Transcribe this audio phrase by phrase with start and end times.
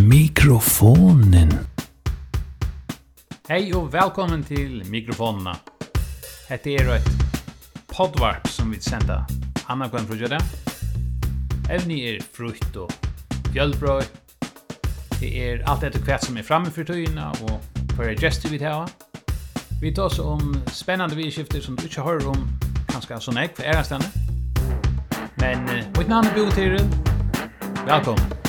[0.00, 1.52] mikrofonen.
[3.48, 5.56] Hei og velkommen til mikrofonerna.
[6.48, 7.10] Hette er et
[7.90, 9.26] podvarp som vi sender
[9.68, 10.38] Anna Kvann Frugjöda.
[11.70, 12.92] Evni er frukt og
[13.52, 14.02] fjölbrøy.
[15.20, 17.60] Det er alt etter hvert som er framme for tøyene og
[17.94, 18.88] for gestur vi tar.
[19.82, 22.48] Vi tar oss om spennende vidskifter som du ikke hører om
[22.88, 24.12] kanskje sånn jeg for ærestandet.
[25.40, 25.64] Men
[25.98, 26.86] mitt navn er Bo Tyril.
[27.86, 28.39] Velkommen.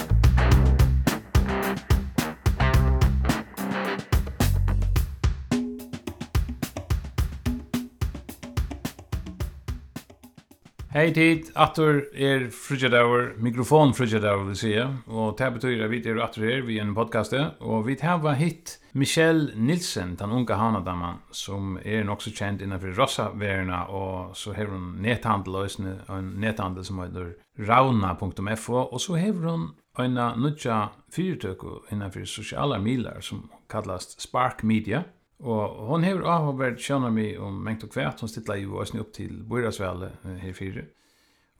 [10.91, 16.17] Hei tid, Attor er Frigidauer, mikrofon Frigidauer vil sige, og det betyr at vi er
[16.19, 21.77] Attor her vi en podcast, og vi har hit Michelle Nilsen, den unge hanadamman, som
[21.85, 26.99] er nok så kjent innenfor Rossa-verna, og så har hun nethandel, og en nethandel som
[26.99, 34.63] heter rauna.fo, og så har hun en nødja fyrtøk innenfor sosiale miler, som kallast Spark
[34.63, 35.05] Media,
[35.41, 39.13] Og hon hevur áhugavert sjóna mi um mengt og kvært, hon stilla jo oss upp
[39.13, 40.11] til Borgasvæle
[40.41, 40.91] her fyrir.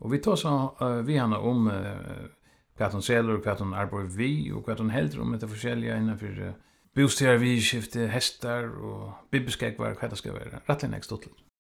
[0.01, 0.51] Og vi tar så
[0.81, 2.29] uh, vi hana om uh,
[2.77, 6.43] kvært hon selur, kvært hon arbor vi, og kvært hon heldur om etter forskjelliga innanfyr
[6.47, 6.57] uh,
[6.95, 10.61] bostærar vi skifte hestar og bibelskegvar, kvært det skal være.
[10.69, 11.50] Rattelig nek stått litt.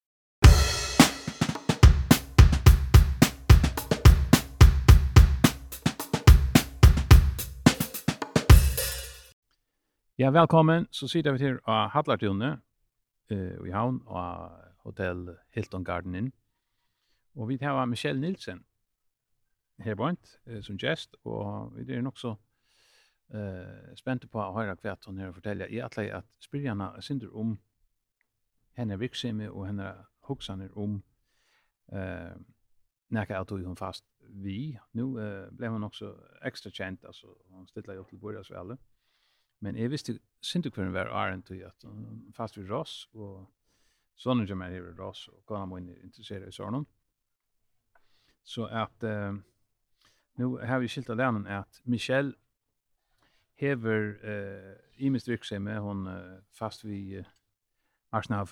[10.21, 10.87] Ja, velkommen.
[10.91, 12.49] Så sitter vi til av Hadlartjone
[13.31, 14.51] uh, i havn av
[14.85, 16.27] Hotel Hilton Garden Inn.
[17.33, 18.59] Og vi tar Michelle Nilsen
[19.81, 22.35] her bort uh, som gjest, og vi er nok så
[23.33, 25.73] uh, spente på å høre hva hun her forteller.
[25.73, 27.57] Jeg atler at spyrjene synder om
[28.77, 29.89] henne virksomhet og henne
[30.29, 30.99] hoksene om
[31.97, 32.37] uh,
[33.09, 34.77] nekka at hun fast vi.
[34.93, 36.13] Nå uh, ble hun også
[36.45, 38.77] ekstra kjent, altså hun stiller jo til bordet så alle.
[39.61, 41.85] Men jeg visste sinte kvar var Arent til at
[42.33, 43.45] fast vi Ross og
[44.17, 46.85] sonen som er her Ross og kan man interessere i sånn.
[48.43, 49.37] Så at uh,
[50.41, 52.33] nu har vi skilt den at Michelle
[53.61, 57.29] hever uh, i mest virksomhet, med hon uh, fast vi uh,
[58.11, 58.47] Arsenal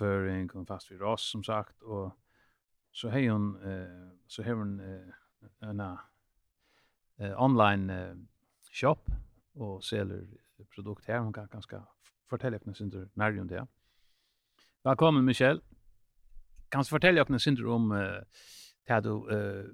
[0.53, 2.11] hun fast vi Ross som sagt och
[2.91, 5.13] så har hon uh, så har hon uh,
[5.61, 5.97] en
[7.37, 8.17] online uh,
[8.71, 9.11] shop
[9.53, 10.27] och säljer
[10.75, 11.19] produkt her.
[11.19, 11.81] Hun kan ganske
[12.29, 13.65] fortelle dere synder mer om det.
[14.83, 15.61] Velkommen, Michelle.
[16.71, 18.21] Kan du fortelle dere synder om uh,
[18.87, 19.65] det du uh,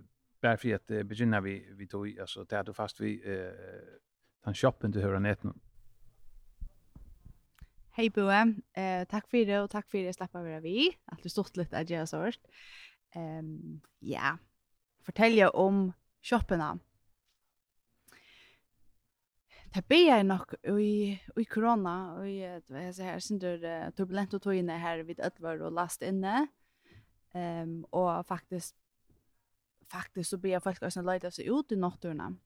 [0.42, 4.00] bare for at uh, begynner vi, vi tog, altså det du fast vi uh,
[4.46, 5.54] den shoppen du hører ned nå.
[7.96, 8.40] Hei Boe,
[8.76, 10.90] eh, takk for det, og takk for det jeg slipper å være vi.
[11.14, 12.50] Alt er stort litt av det jeg.
[13.16, 14.34] Um, ja,
[15.08, 16.74] fortell om shoppene.
[19.76, 24.44] Det blir nok i, i korona, og i, jeg ser her, synder uh, turbulent og
[24.46, 26.46] togene her vid Ødvar og last inne.
[27.36, 28.72] Um, og faktisk,
[29.92, 32.38] faktisk så blir jeg folk også leid seg ut i natturene.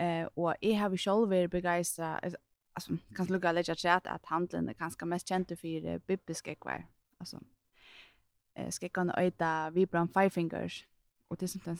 [0.00, 2.36] Eh, og jeg har selv vært begeistret,
[2.74, 6.88] altså, kan lukka litt at at at handelen er ganske mest kjent for uh, bibbeskekvar.
[7.20, 7.38] Altså,
[8.56, 10.86] eh, skekkene øyde Vibram Five Fingers,
[11.28, 11.78] og det er den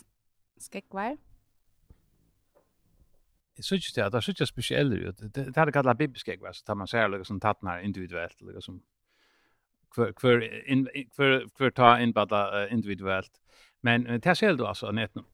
[0.59, 1.17] skekvar.
[3.57, 5.21] Jeg synes ikke det, det er ikke spesielt ut.
[5.21, 7.85] Det, det er det kallet biblisk egg, altså, tar man ser noe som tatt den
[7.85, 8.83] individuelt, liksom,
[9.95, 13.41] hver, hver, in, hver, hver ta innbada uh, individuelt.
[13.83, 15.29] Men det ser du altså, nett noe.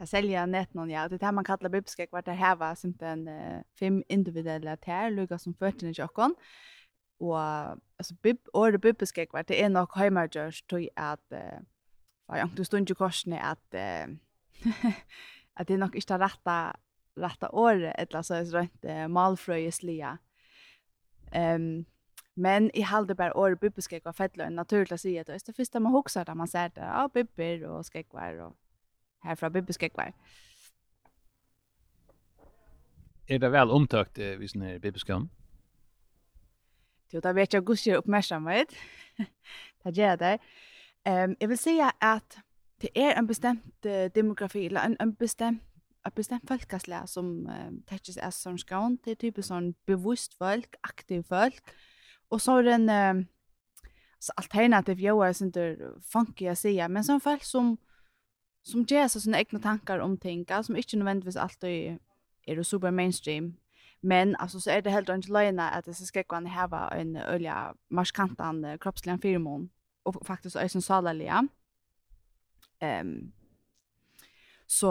[0.00, 3.28] Jag säljer nett någon ja, det här man kallar bibliska kvart det här var simpelthen
[3.28, 6.34] uh, fem individuella tær, lugga som förten den jockon.
[7.18, 11.60] Och alltså bib och det bibliska kvart det är nog hemmagjort till att uh,
[12.26, 14.16] var jag inte stund i korsne att uh,
[15.60, 16.76] att det är nog inte rätta
[17.14, 20.18] rätta året eller så är det rätt eh, malfröjesliga.
[21.32, 21.84] Ehm um,
[22.34, 25.80] men i halde bara år bubbe ska gå fettla en naturligt säga att det första
[25.80, 28.56] man huxar där man ser det ja bubber och skäckvar och
[29.20, 30.12] här från bibbeske kvar.
[33.26, 35.28] Är det väl omtökt eh, vid sån här bibbeskan?
[37.10, 38.74] Jo, da vet jag gusjer oppmerksomhet.
[39.82, 40.38] det gjør det.
[41.06, 42.38] Um, jeg vill si att
[42.80, 45.60] det är en bestemt uh, demografi eller en en bestämd
[46.06, 51.22] ett bestemt folkasle som uh, täcks är som skån till typ sån bevisst folk, aktiv
[51.22, 51.62] folk.
[52.28, 53.24] Och så är den uh,
[54.18, 57.76] så alternativ jag är inte funky att säga, men som folk som
[58.62, 61.98] som ger sig sina egna tankar om ting, som inte nödvändigtvis alltid
[62.46, 63.56] är det super mainstream.
[64.00, 67.16] Men alltså så är det helt enkelt löjna att det ska gå att ha en
[67.16, 69.70] ölja marskantan kroppsliga firmon
[70.02, 71.48] och faktiskt är sin salaliga.
[72.80, 73.32] Ehm
[74.66, 74.90] så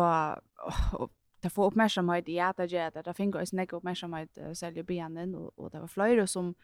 [0.94, 3.02] och det får uppmärksamhet i att det gör det.
[3.02, 6.56] Det fick också näck uppmärksamhet sälja benen och och det var flera som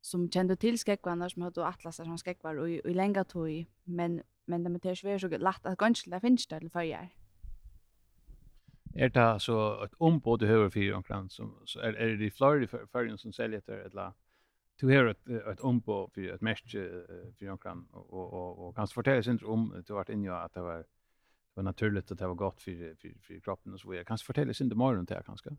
[0.00, 4.64] som kände till skäckvarna som hade atlas som skäckvar och i länge tog men men
[4.64, 7.08] det meter svär så lätt att ganska det finns det för jag.
[8.94, 12.30] Är det så ett ombud du behöver för omkring som så är är det i
[12.30, 14.12] Florida för för som säljer det eller
[14.80, 16.72] du har ett ett ombo för ett match
[17.38, 20.60] för jag kan och och och kan fortälja sen om du vart inne att det
[20.60, 20.84] var det
[21.54, 24.04] var naturligt att det var gott för för för kroppen och så vidare.
[24.04, 25.50] Kanske fortälja sen det morgon till kanske.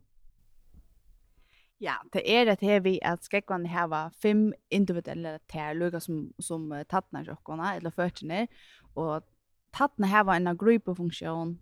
[1.78, 5.38] Ja, det är det her vi att skäckvan här fem individuella
[5.74, 8.46] lukka som som tattnar jockorna eller förtjänar
[8.94, 9.22] och
[9.70, 11.58] tattnar här var en gruppfunktion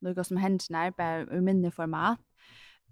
[0.00, 2.18] lukka som händer när bara i mindre format.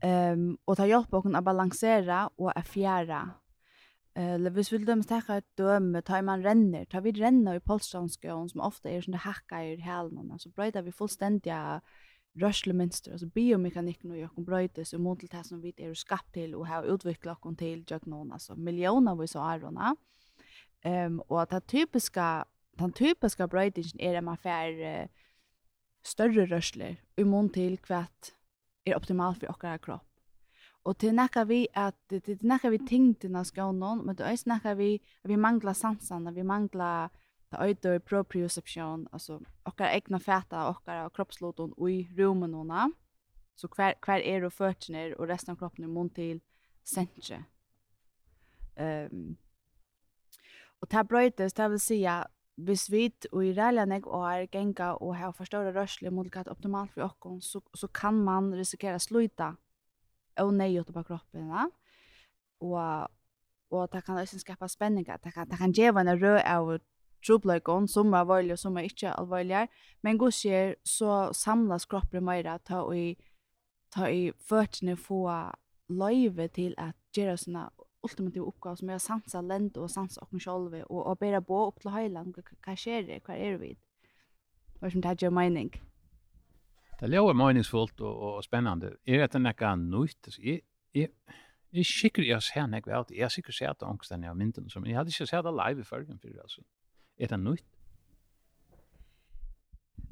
[0.02, 3.30] Ehm um, och ta hjelp och å balansera och att fjärra
[4.14, 8.50] Eller hvis vi dømes tekka et døme, ta man renner, tar vi renner i polstranskjøen,
[8.53, 11.81] som ofte er sånne hakka i hælen, så brøyder vi fullstendige
[12.37, 16.55] alltså altså biomekanikken og kom brøydes, og mot til det som vi er skapt til,
[16.55, 19.97] og har utviklet oss til jøkken, altså millioner vi så er henne.
[20.85, 22.44] Um, og det typiske,
[22.79, 25.09] den typiske brøydingen er at man får uh,
[26.05, 28.35] større rørsler, i mot til hvert
[28.87, 30.12] er optimalt for okkara kropp.
[30.84, 34.94] Og til nekka vi at, til nekka vi tingtina skånen, men til øyne nekka vi,
[35.25, 37.08] at vi mangla sansene, vi mangla
[37.52, 42.88] det øyder proprioception, altså okkar egna feta, okkar og i ui rummen hona.
[43.56, 46.40] Så hver, hver er og førtjener og resten av kroppen er mun til
[46.85, 47.44] sentje.
[48.81, 49.37] Um,
[50.81, 52.26] og det brøytes, det vil si at
[52.56, 57.40] hvis vi i ræljanek og er genga og har forstørre rørsle mot optimalt for okkon,
[57.40, 59.52] så, så kan man risikere sluta
[60.38, 61.67] og nei ut på kroppen va.
[62.61, 63.11] og
[63.73, 66.79] og det kan også skapa spänning att det kan det kan ge en rö av
[67.26, 69.69] trubleikon som er voldelig og som er ikke alvorlig.
[70.02, 73.14] Men god skjer, så samlas kroppen mer at ta i,
[73.94, 75.29] ta i førtene få
[75.88, 77.69] løyve til at gjøre sånne
[78.02, 81.69] ultimative oppgaver som er å sansa lente og sansa okken sjolve og, og bare bo
[81.69, 83.76] opp til høyland, hva skjer det, hva er vi?
[84.81, 85.70] Hva er som det gjør mening?
[85.76, 85.91] Mm.
[87.00, 88.92] Det er jo meningsfullt og, og spennende.
[89.06, 90.28] Er det noe nytt?
[90.38, 90.60] Jeg,
[90.94, 91.08] jeg,
[91.72, 94.68] jeg er sikker jeg ser noe av Jeg er sikker sett det angsten av mynden.
[94.70, 96.62] Som, jeg hadde ikke sett det live i følgen før, altså.
[97.18, 97.66] Er det nytt?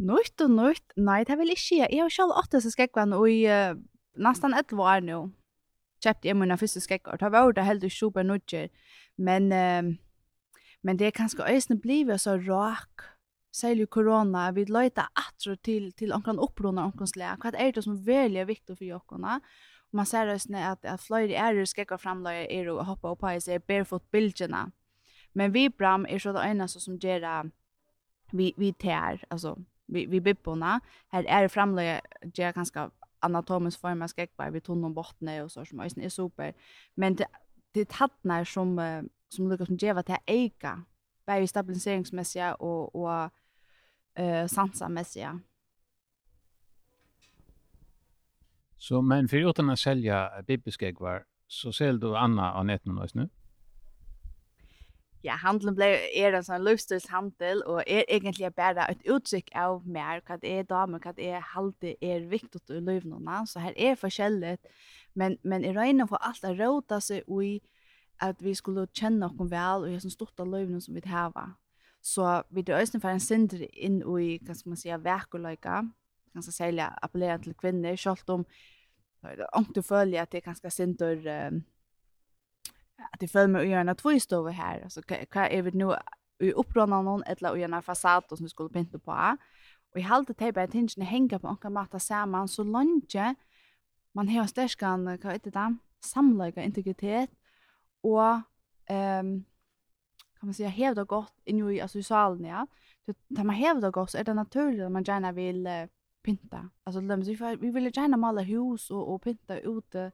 [0.00, 0.96] Nytt og nytt?
[0.96, 1.88] Nei, det vil jeg ikke.
[1.92, 3.76] Jeg har selv åtte seg skrekkvann, og i uh,
[4.16, 5.20] nesten et år nå.
[6.00, 7.20] Kjøpte jeg mine første skrekkvann.
[7.20, 8.70] Det var det helt super nødger.
[9.20, 9.92] Men, uh,
[10.82, 13.10] men det er kanskje øyne blivet så rak
[13.52, 17.42] særlig korona, vi løyta atro til, til omkran opprona omkran slag.
[17.42, 19.40] Hva er det som veldig viktig for jokkona?
[19.90, 23.42] Og man ser røstene at, at fløyre ærer skrekka framløyre er å hoppa oppa i
[23.42, 24.68] seg barefoot bildjena.
[25.34, 27.42] Men vi bram er så det øyne som gjerra
[28.32, 29.56] vi, vi tær, altså
[29.90, 30.78] vi, vi bibbona.
[31.12, 32.00] Her er framløyre
[32.34, 32.88] ger ganske
[33.22, 36.54] anatomisk form av skrekbar, vi tunn om bottene og så som øyne er super.
[36.96, 37.26] Men det,
[37.74, 38.78] det tattnar som,
[39.30, 40.78] som lukkar som gjerra til eika
[41.30, 43.30] både stabiliseringsmässiga och, och
[44.20, 45.40] uh, sansamässiga.
[48.76, 53.28] Så men för utan att sälja bibbeskegvar så säljer du Anna av nätet nu?
[55.22, 60.22] Ja, handelen blev er en sånn livsstilshandel, og er egentlig bare et uttrykk av mer,
[60.24, 64.00] hva det er damer, hva det er halte, er viktig i livene, så her er
[64.00, 64.56] forskjellig,
[65.12, 67.58] men, men i regner for alt å råde seg i
[68.20, 71.46] at vi skulle kjenne noen vel, og jeg som stort av løvene som vi hava.
[72.02, 75.82] Så vi det også for en sindri inn i, hva skal man si, verkeløyga,
[76.34, 78.46] ganske særlig appellere til kvinner, selv om
[79.20, 79.84] det er ångt å
[80.20, 81.28] at det er ganske sindri,
[83.00, 85.94] at det føler meg å gjøre en stover her, altså hva er vi nå
[86.40, 90.06] i opprona noen, eller å gjøre en fasad som vi skulle pynte på, og i
[90.06, 93.16] halte til bare tingene henger på noen måte sammen, så langt
[94.14, 95.68] man har størskan, hva er det da,
[96.00, 97.30] samlaga integritet,
[98.00, 98.40] och
[98.86, 99.44] ehm
[100.40, 102.66] kan man säga hävda gott i nu alltså i salen ja.
[103.06, 105.86] Så när man hävda gott så är det naturligt att man gärna vill uh,
[106.22, 110.12] pynta alltså lämna sig vi vill gärna måla hus och och pynta ute.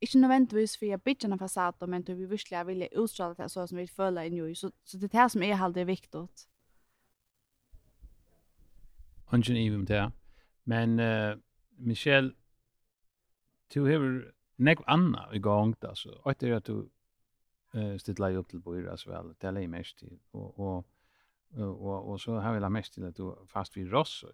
[0.00, 3.78] Inte nödvändigtvis för att bygga en fasad men vi vill vilja utstråla det så som
[3.78, 4.30] vi följer i.
[4.30, 6.48] Nu så så det här som är halt det viktigt
[9.26, 10.12] Angen even där
[10.64, 11.36] men uh,
[11.76, 12.34] Michelle
[13.68, 16.10] du har nek anna i gång alltså.
[16.22, 16.88] så det är att du
[17.74, 19.34] eh stilla upp till boira så väl.
[19.40, 20.84] Det i mest till och och
[21.58, 24.26] och og så har vi la mest til at du fast vid ross så.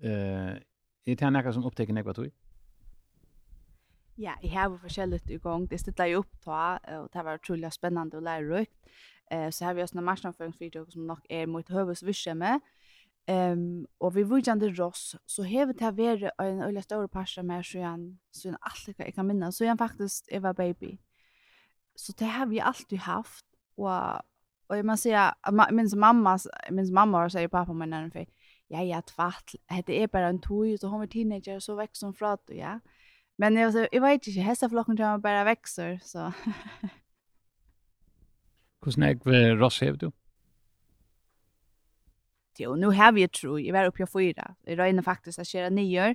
[0.00, 0.58] Eh,
[1.04, 2.32] är det några som upptäcker nekv att
[4.18, 5.70] Ja, jeg har forskjellig i gang.
[5.70, 8.76] Det stilte jeg opp ta, og det var utrolig spennende og lærerikt.
[9.30, 12.60] Eh, så har vi også noen marsjonføringsvideoer som nok er mot høves visse med,
[13.26, 18.18] Ehm och vi vujande ross så hevet det vara en öle stor pascha med sjön
[18.30, 20.98] så en allt jag kan minnas så jag faktiskt Eva baby.
[21.94, 23.44] Så det har vi alltid haft
[23.76, 24.22] och
[24.66, 25.34] och jag måste säga
[25.70, 26.38] min mamma
[26.70, 28.26] min mamma säger pappa men när för
[28.68, 29.54] ja ja tvatt
[29.86, 32.80] det är bara en toj så hon var teenager så växer hon från då ja.
[33.36, 36.32] Men jag så jag vet inte hästa flocken där bara växer så.
[38.84, 39.20] Hur snägg
[39.60, 40.12] ross hevet du?
[42.56, 44.54] 30 nu har vi tro i var uppe på fyra.
[44.62, 46.14] Det regnar faktiskt att köra nior.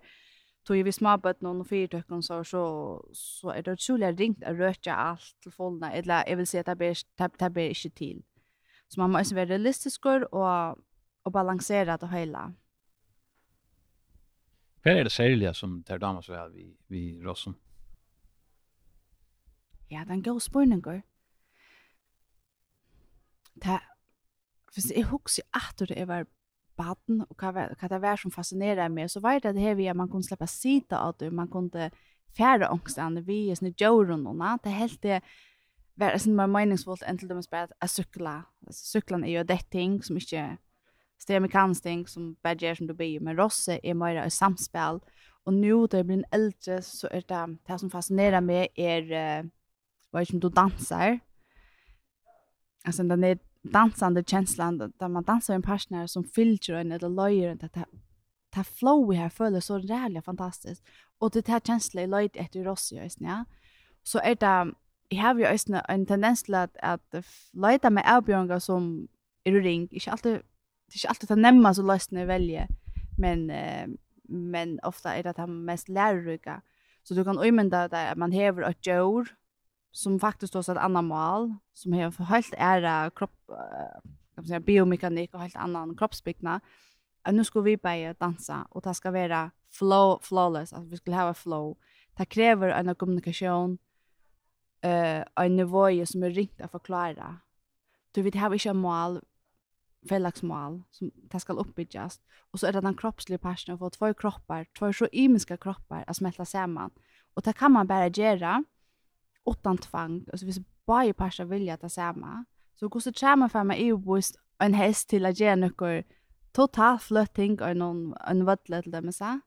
[0.64, 4.58] Tog vi smabbet någon och fyra tycken så så så är det otroligt ringt att
[4.58, 8.24] röka allt till fållna eller jag vill säga att det blir det blir inte till.
[8.88, 10.78] Så man måste vara realistisk och
[11.24, 12.54] och balansera det hela.
[14.84, 17.56] Vad är det särliga som tar damer så vi vi rossen?
[19.88, 21.02] Ja, den går spårningar.
[23.54, 23.82] Det
[24.82, 26.26] för jag husker att det var
[26.76, 29.94] baden, och vad vad det var som fascinerade mig så var det det här vi
[29.94, 31.92] man kunde släppa sitta att man kunde
[32.38, 35.22] färra ångstan vi, är såna og noe, det helt det,
[35.96, 38.72] var det mer meningsfullt enn til dem spørre att cykla sykla.
[38.72, 40.58] Syklan er det ting som inte
[41.18, 45.00] stämmer med kansting som badger som du be men rosse är mer ett samspel
[45.46, 49.50] och nu då blir en äldre så är det, det som fascinerar mig är
[50.12, 51.20] vad som du dansar.
[52.84, 53.40] Alltså den är
[53.72, 57.58] dansande känslan där man dansar en partner som fyller en eller löjer en.
[57.58, 57.86] Det
[58.56, 60.84] här flow vi här följer så rädligt fantastiskt.
[61.18, 63.46] Och det här känslan är löjt efter Rossi i ja?
[64.04, 64.74] så är det
[65.10, 67.16] jag har ju ösnen en tendens till att, att
[67.54, 69.08] löjta med erbjörningar som
[69.44, 69.88] är du ring.
[69.92, 72.68] Inte alltid det är inte alltid att nämna så lösningar väljer
[73.18, 73.88] men eh,
[74.30, 76.62] men ofta är det det mest lärorika.
[77.04, 79.36] Så du kan ömynda där att man häver ett djur
[79.98, 84.60] som faktiskt då så ett annat mål som har helt ära kropp kan man säga
[84.60, 86.62] biomekanik och helt annan kroppsbyggnad.
[87.28, 91.16] Och nu ska vi börja dansa och det ska vara flow flawless alltså vi skulle
[91.16, 91.78] ha flow.
[92.18, 93.78] Det kräver en kommunikation
[94.82, 97.38] eh en nivå som är riktigt att förklara.
[98.12, 99.22] Du vet har vi ju mål
[100.10, 104.66] fällagsmål som det ska uppbyggas och så är det den kroppsliga passionen för två kroppar,
[104.80, 106.92] två så imiska kroppar att smälta samman.
[107.34, 108.64] Och det kan man bara göra
[109.48, 112.46] utan tvang, alltså hvis bara parter vilja att säga samma.
[112.76, 116.04] Så går så träma för mig ju boost en häst till att ge några
[116.52, 119.40] totalt flötting och någon en vattlet till dem så.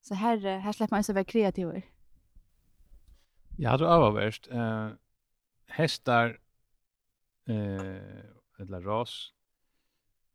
[0.00, 1.82] Så här här släpper man så vara kreativ.
[3.56, 4.48] Ja, det var värst.
[4.50, 4.90] Eh
[5.66, 6.40] hästar
[7.46, 9.32] eh eller ras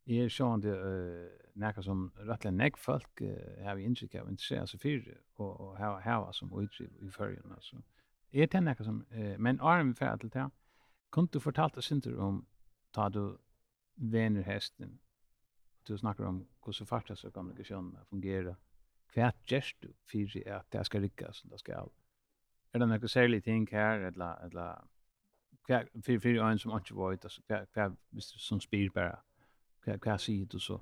[0.06, 3.22] är sjönde eh näka som rättligen näck folk
[3.64, 7.10] har vi inte kan inte se så för och och här här som ut i
[7.12, 7.76] förrjun alltså.
[7.76, 8.03] Eh
[8.34, 10.50] er det noe som, eh, men Arne vi færa til det,
[11.12, 12.46] kunne du fortalt oss inte om,
[12.94, 13.38] ta du
[13.96, 15.00] vener hesten,
[15.88, 18.56] du snakker om hvordan fartas og kommunikasjonen fungerer,
[19.14, 21.92] hva gjør du for at det skal rikka som det skal?
[22.74, 24.88] Er det noe særlig ting her, eller, eller
[25.68, 29.20] hva, for, for øyn som ikke var ut, hva, hva, hvis du som spyr bare,
[29.86, 30.80] hva, hva sier du så?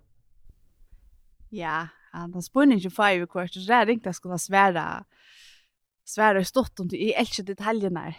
[1.51, 5.03] Ja, han spurning ikke fyrir kvart, det er ikke det skulle svære,
[6.03, 8.13] svärar stått om i älskar detaljerna.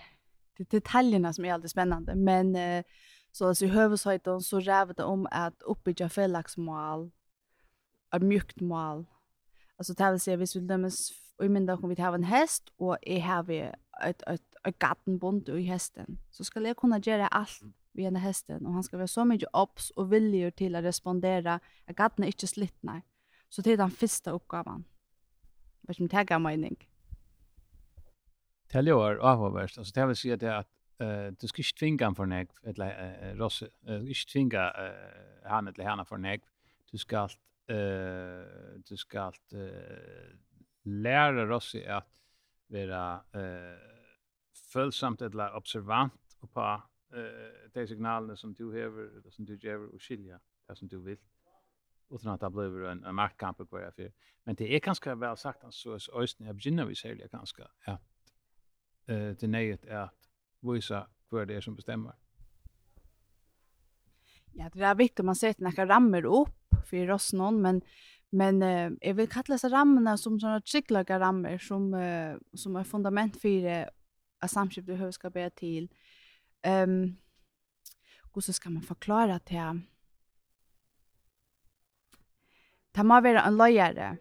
[0.57, 2.85] Det är detaljerna som är alltid spännande, men eh,
[3.33, 7.11] så alltså i huvudsajten så rävde det om att uppbygga fällagsmål,
[8.17, 9.07] ett mjukt mål.
[9.77, 12.73] Alltså det vill säga, hvis vi dömes och i dag om vi har en häst
[12.77, 13.51] och jag har
[14.05, 17.63] ett, ett, ett gattenbund i hästen, så ska jag kunna göra allt
[17.93, 21.61] vid den hästen och han ska vara så mycket ops och viljor till att respondera
[21.87, 23.03] att gatten är inte slittna.
[23.49, 24.85] Så det är den första uppgavan.
[25.81, 26.89] Vad som tagar mening.
[28.73, 29.79] Det här gör avhåverst.
[29.79, 30.69] Alltså det här vill säga det att
[31.03, 34.95] uh, du ska inte tvinga han för nek, eller uh, rosse, uh, inte tvinga uh,
[35.45, 36.43] han eller henne för nek.
[36.91, 37.39] Du ska allt,
[37.71, 37.77] uh,
[38.89, 39.71] du ska allt uh,
[40.83, 42.09] lära rosse att
[42.67, 43.79] vara uh,
[44.73, 46.83] följsamt eller observant på
[47.15, 51.19] uh, de signalerna som du hever, som du ger och skilja det som du vill
[52.11, 54.13] utan att det blir en, en markkamp kvar för.
[54.45, 57.69] Men det är ganska väl sagt att så är ösnen jag begynner vi sälja ganska.
[57.87, 57.99] Ja
[59.07, 60.29] eh det nejet är att
[60.61, 62.13] visa för det som bestämmer.
[64.53, 67.83] Ja, det är viktigt om man sätter några rammer upp för oss någon, men
[68.35, 72.85] men eh, jag vill kalla dessa rammarna som såna trickliga rammer som eh, som är
[72.85, 73.87] fundament för eh,
[74.39, 75.89] att du hur ska bära till.
[76.63, 77.17] Ehm um,
[78.35, 79.81] hur så ska man förklara till
[82.93, 84.17] Ta må være en løyere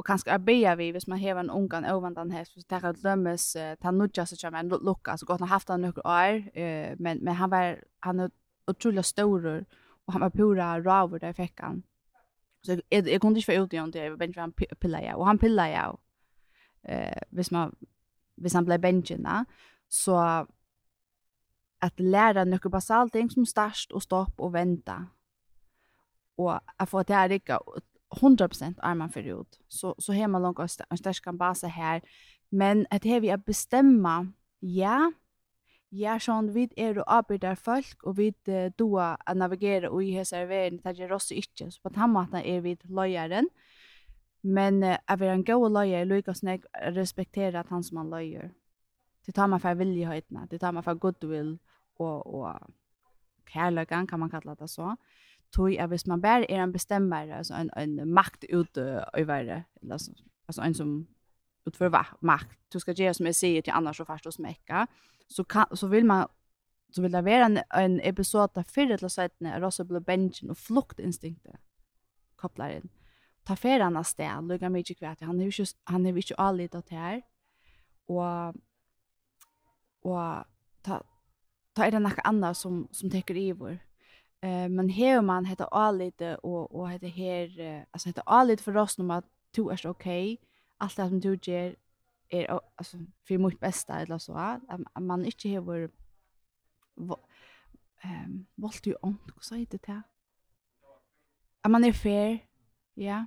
[0.00, 3.56] och kanske arbeta vi hvis man har en ungan ovandan här så tar det dömes
[3.82, 7.18] ta nudja så kommer en lucka så gott han haft han några år eh, men
[7.18, 8.30] men han var han är
[8.66, 9.64] otroligt stor
[10.06, 11.82] och han var pura raver där fick han
[12.62, 15.38] så jag, jag kunde inte få ut det jag var han pilla jag och han
[15.38, 15.98] pilla jag
[16.82, 17.76] eh hvis man
[18.36, 19.26] hvis han blev bänken
[19.88, 20.16] så
[21.80, 25.06] att lära några basalt ting som start och stopp och vänta
[26.36, 27.28] och att få det här
[28.10, 29.60] 100% arman för ut.
[29.68, 32.02] Så så hemma långt öst en stark kan basa här.
[32.48, 34.32] Men att här vi att bestämma.
[34.60, 35.12] Ja.
[35.92, 40.10] Ja, sån vid är uppe där folk och vid eh, doa att navigera och i
[40.10, 41.70] hela världen där det rossar inte.
[41.70, 43.48] Så på den måten är vid lojaren.
[44.40, 46.60] Men eh, att vara en god lojare lyckas när
[46.92, 48.52] respektera att han som man lojer.
[49.26, 51.58] Det tar man för villigheten, det tar man för goodwill
[51.96, 52.56] och, och
[53.48, 54.96] kärleken kan man kalla det så
[55.50, 59.64] tog jag visst man bara är en bestämmare alltså en en makt ut i eller
[59.92, 60.12] alltså
[60.46, 61.06] alltså en som
[61.64, 64.86] utför makt du ska ge som jag säger till annars så fast och smäcka
[65.26, 66.28] så kan, så vill man
[66.90, 70.00] så vill det vara en, en episod där för det låtsas att när Rosa blir
[70.00, 71.60] benchen och fluktinstinkter
[72.36, 72.88] kopplar in
[73.44, 76.72] ta för annars där lugga mycket kvärt han är ju han är ju inte allit
[76.72, 77.22] det här
[78.06, 78.54] och
[80.02, 80.44] och
[80.82, 81.02] ta
[81.72, 83.78] ta är det något annat som som täcker i vår.
[84.42, 88.98] Eh men här man heter allite och och heter här alltså heter allite för oss
[88.98, 90.38] om att du är okej.
[90.76, 91.76] Allt det som du gör
[92.28, 92.96] är alltså
[93.28, 94.62] för mitt bästa eller så att
[95.00, 95.90] man inte har
[98.02, 100.02] ehm valt ju om och säger det det.
[101.60, 102.46] Att man är fair.
[102.94, 103.26] Ja.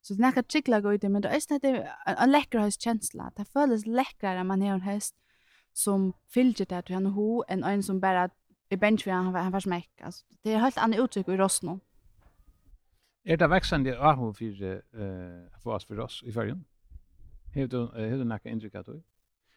[0.00, 3.32] Så det näka chickla går ut men det är inte en läcker höstkänsla.
[3.36, 5.16] Det känns läckrare man är en häst
[5.72, 8.30] som fylgjer det att han ho, en en som bara
[8.70, 11.80] i bench han var han var smäck alltså det är helt annat uttryck i Rosno.
[13.24, 16.64] Är det växande ahu för eh för oss för oss i färgen?
[17.54, 19.02] Hur du hur du näka intryck att du.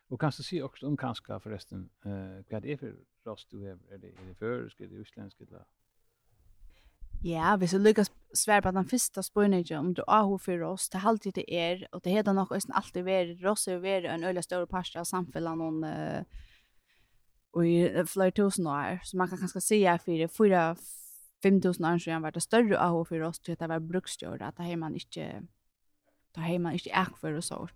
[0.08, 3.78] Och du se också om kanske förresten eh vad det är för rost du har
[3.94, 5.66] är det är det förska det utländska eller
[7.24, 10.98] Ja, hvis jeg lykkes svær på den første spørningen om du har for oss, det
[10.98, 14.44] er alltid det er, og det heter nok alltid være, ross er være en øyelig
[14.44, 16.24] større parst av samfunnet noen uh,
[17.52, 20.76] och i flera tusen år så man kan kanske säga för fyra
[21.44, 24.58] 5000 år sedan var det större AH för oss till att det var bruksgjord att
[24.58, 25.42] det här man inte
[26.32, 27.72] ta hem man inte äck för och sånt.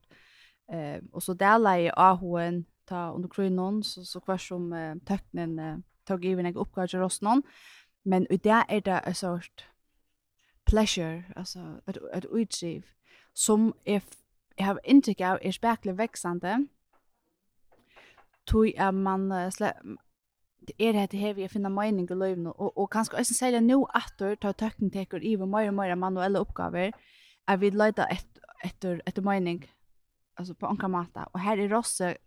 [0.72, 5.60] Eh och så där lägger AHn ta under kronon så så kvar som eh, tecknen
[5.60, 7.44] eh, tog i en uppgåva till oss någon.
[8.04, 9.66] Men ut det är det en sort
[10.66, 12.86] pleasure alltså att att utdriv
[13.34, 14.04] som if
[14.56, 16.68] jag har inte av är spärklig växande
[18.46, 19.30] tog är man
[20.68, 23.76] det er det här vi finna mening i livet och och kanske också säga nu
[23.76, 26.94] åter ta tecken teker i vad mer mer manuella uppgifter
[27.48, 29.66] är vi leta ett efter efter mening
[30.36, 31.24] alltså på anka mata.
[31.34, 32.18] Och här är Rosse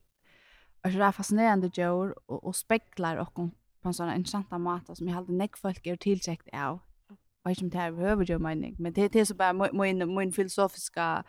[0.83, 3.35] är där fascinerande djur och och speglar och
[3.81, 6.81] på en sån intressant mata som jag hade näck folk är tillsäkt av.
[7.45, 10.33] Och som det här behöver ju mening men det det är så bara min min
[10.33, 11.25] filosofiska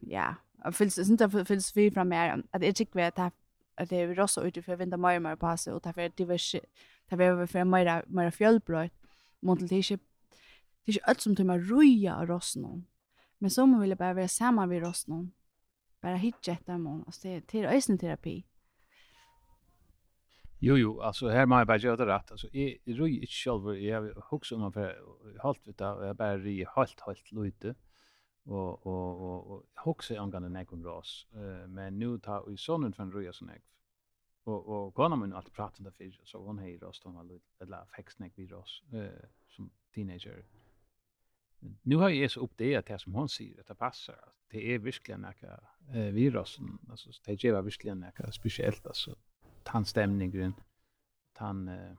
[0.00, 0.34] ja
[0.72, 3.18] finns det inte finns vi fram mer att det tycker vi att
[3.76, 6.38] att det är rossa ute för vinda mer mer på sig och därför det var
[7.08, 8.90] det var för mer mer fjällbröd
[9.40, 9.98] mot det är
[10.84, 12.86] det är allt som tar roja och ross någon
[13.38, 15.32] men så man vill bara vara samman vid ross någon
[16.04, 18.44] bara hitta ett där mån och det till ösen terapi.
[20.60, 22.30] Jo jo altså, her må jeg bare gjøre det rett.
[22.30, 24.94] Altså, jeg røy ikke selv, jeg har hooks om för
[25.42, 26.38] halt vet jag bara
[26.76, 27.74] helt helt lite
[28.46, 33.12] og og och, och också angående näkon ras eh men nu tar vi sonen från
[33.12, 33.62] Rösen ek
[34.46, 37.28] og og kona mun alt prata om det för så hon hej ras då man
[37.28, 40.44] det la fexnek vid ras eh som teenager.
[41.82, 44.74] Nu har jag så upp det att det som hon säger att det passar det
[44.74, 49.16] är verkligen näka eh virusen alltså det är verkligen näka speciellt alltså
[49.62, 50.54] tandstämningen
[51.32, 51.96] tan eh,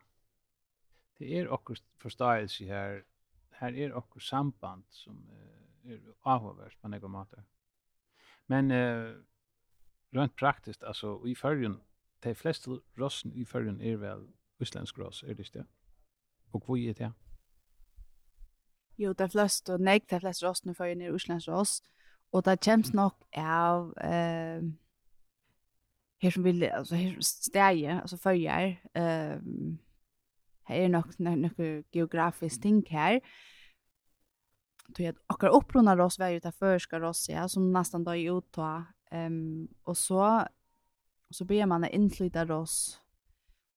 [1.18, 3.04] det är också förståelse här
[3.50, 5.55] här är också samband som eh,
[5.86, 7.44] er avhåvert på några måter.
[8.48, 9.16] Men eh,
[10.12, 11.82] rent praktiskt, alltså i färgen,
[12.24, 14.28] de flesta rossen i färgen är väl
[14.60, 15.66] utländsk ross, är det det?
[16.52, 17.14] Och vad är det?
[18.98, 21.84] Jo, de flesta, nej, de flest rossen i färgen är utländsk ross.
[22.32, 23.98] Och det känns nog av...
[23.98, 24.62] Eh,
[26.22, 29.42] her som vil, altså her stedje, altså følger, Eh,
[30.68, 33.20] her er nok noe geografisk ting her,
[34.94, 38.26] tog att akkurat upprona ross var ju det förska ross ja som nästan då i
[38.26, 40.48] uttå ehm och så
[41.30, 43.02] så ber man att inflyta ross.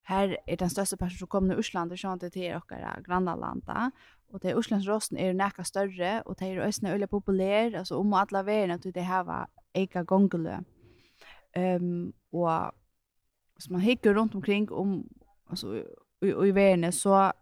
[0.03, 2.73] Här är den största personen som kommer i Ursland och sånt till och
[3.05, 3.91] grannlanda
[4.31, 8.13] och det Urslands rossen är näka större och det är ösna öle populär alltså om
[8.13, 10.05] alla vägen att det här var eka
[11.53, 12.73] ehm um, och
[13.59, 15.09] så man hickar runt omkring om
[15.47, 15.77] alltså
[16.21, 17.33] i i vägen så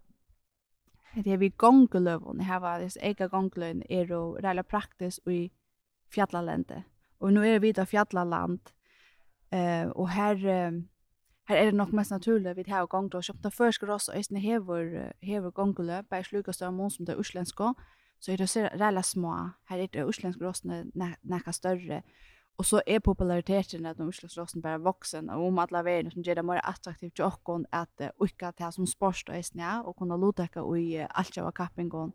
[1.24, 5.50] det er vi gongeløvene, her var det ega gongeløvene, er jo reile praktisk i
[6.12, 6.82] fjallalende.
[7.20, 8.58] Og nå er vi da fjallaland,
[9.52, 10.36] eh, og her,
[11.48, 14.40] her er det nok mest naturlig, vi har gongeløv, som det først skal også, eisne
[14.40, 17.20] hever, hever gongeløv, bare sluk og større som det er
[18.20, 19.34] så er det reile små,
[19.68, 20.84] her er det uslensk råsene
[21.22, 22.02] nekka større,
[22.58, 26.34] Och så är populariteten att de Oslo bara vuxen och om alla vägen som gör
[26.34, 30.62] det mer attraktivt till och att uika till som sport och snä och kunna låta
[30.62, 32.12] och i allt jag kapping gång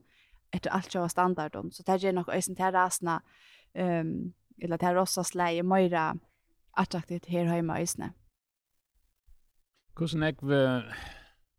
[0.51, 3.21] efter allt jag standard så det är nog ösen till rasna
[3.73, 6.19] ehm eller till rossa släje mer
[6.71, 8.13] attraktivt här hemma i snä.
[9.95, 10.38] Kusen jag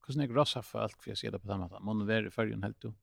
[0.02, 1.82] kusen jag rossa för allt för jag ser det på samma sätt.
[1.82, 2.94] Man är i färgen helt då.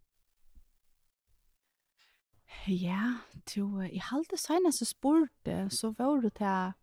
[2.67, 3.13] Ja,
[3.45, 6.73] to, i halde senast så spurte, så var det til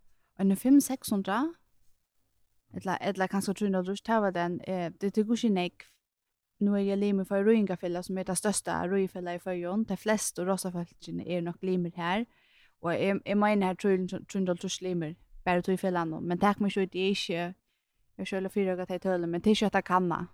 [0.40, 1.32] en 5-600,
[2.74, 5.84] eller, eller kanskje 300 rusk, det var den, eh, det tog ikke nek.
[6.60, 9.84] Nå er jeg limer for Røyngafella, som er det største Røyngafella i Førjøen.
[9.84, 12.24] De fleste rosafeltene er nok limer her,
[12.82, 16.76] og jeg, jeg mener her 300 rusk limer, bare tog i fellene, men takk meg
[16.76, 17.54] ikke, det er ikke,
[18.18, 20.26] jeg selv er fyrrøyga til tølen, men det er ikke at jeg kan det.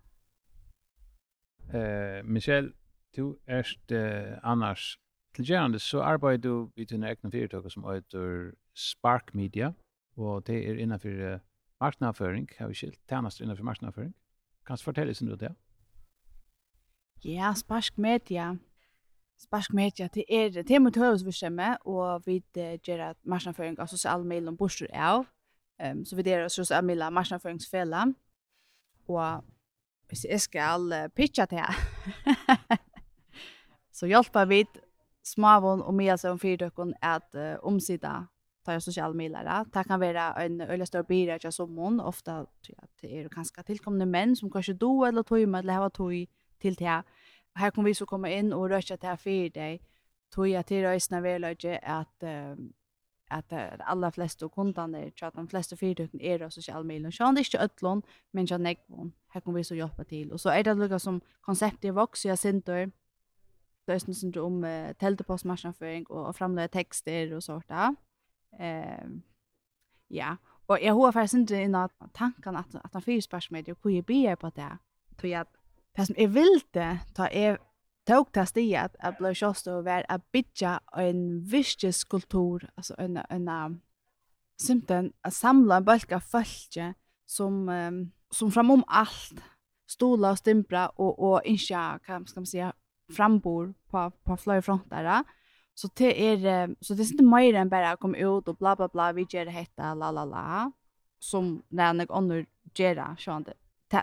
[1.75, 2.73] Eh, Michelle,
[3.16, 4.99] du erst uh, annars
[5.35, 9.73] til gjerne så arbeider du i dine egne fyrirtøkker som heter Spark Media,
[10.16, 11.40] og det er innenfor
[11.81, 14.14] marknadsføring, har vi skilt, tjenest innenfor marknadsføring.
[14.66, 15.55] Kan du fortelle sin du det?
[17.25, 18.55] Ja, Spark Media.
[19.38, 22.42] Spark Media, det er, det er mot høresvirksomhet, og vi
[22.87, 25.25] gjør marknadsføring av sosiale medier om bostur av,
[25.83, 28.05] um, så vi gjør sosiale medier marknadsføringsfella,
[29.09, 29.45] og
[30.09, 31.75] hvis jeg skal pitcha det her,
[33.92, 34.64] så hjelper vi
[35.23, 38.27] småvån og mye om fyrtøkken att uh, omsida
[38.65, 39.65] tar jag sociala medier.
[39.65, 42.39] Det kan vara en öliga större bira jag som hon ofta
[42.79, 46.27] att det är ganska tillkommande män som kanske då eller tog med eller har tog
[46.59, 47.03] till det.
[47.55, 49.81] Här kommer vi så komma in och röra till här för dig.
[50.31, 52.23] Tog jag till röjsna välöje att
[53.33, 57.11] att alla flesta kundarna tror att de flesta fyrtöken är det sociala medier.
[57.11, 59.13] Så det är inte öllon men jag nekvån.
[59.29, 60.33] Här kommer vi så jobba till.
[60.33, 62.91] Och så är det lika som konceptet i Vox jag synter
[63.85, 67.95] det är sånt om eh, teltepostmarknadsföring och, och texter och sånt där.
[68.59, 69.07] Eh,
[70.09, 73.90] ja, och jag har faktiskt inte innan tanken att, att han fyrspärs med det och
[73.90, 74.79] jeg be på det.
[75.21, 75.47] Så jag,
[75.92, 77.59] det som jag ville ta är
[78.05, 83.16] tog det stig att jag blev kjost och var att bygga en virkeskultur, alltså en,
[83.16, 83.81] en, en
[84.57, 86.95] simpelthen att samla en av följtje
[87.27, 89.42] som, um, som framom allt
[89.87, 92.73] stola och stimpra og och inka, kan man säga,
[93.12, 95.25] frambor på på flöj frontar.
[95.75, 98.88] Så det är så det är inte mer än bara kom ut och bla bla
[98.88, 100.72] bla vi gör det hetta la la la
[101.18, 103.55] som när jag under gera sjön det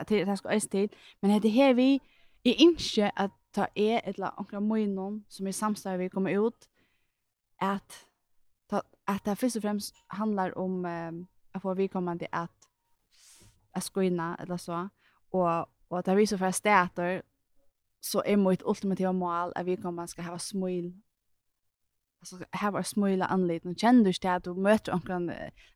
[0.07, 1.99] det det ska är tid men det här vi
[2.43, 6.69] är inte att ta är ett la ankra mojnon som är samstår vi kommer ut
[7.57, 8.05] att
[8.67, 10.85] ta att det först och främst handlar om
[11.51, 12.67] att få vi kommer till att
[13.71, 14.89] att skoina eller så
[15.29, 17.21] och och att det så för stäter
[17.99, 20.93] så är mitt ultimativa mål at vi kommer ska ha smil
[22.19, 23.75] alltså här var smila anledning.
[23.75, 25.29] Känner du att du möter onkan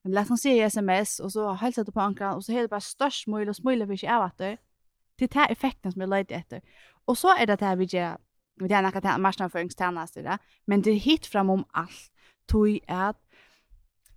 [0.04, 2.82] oss lätt i SMS och så hälsar du på onkan och så är det bara
[2.82, 4.58] störst smil och smila vi är att det
[5.16, 6.62] det är effekten som jag leder efter.
[7.06, 8.18] Och så är det här vi gjør,
[8.56, 10.22] vi det är något att ja.
[10.22, 12.12] det men det hit fram om allt
[12.46, 13.14] tog är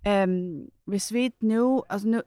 [0.05, 2.21] ehm vi svit nu alltså nu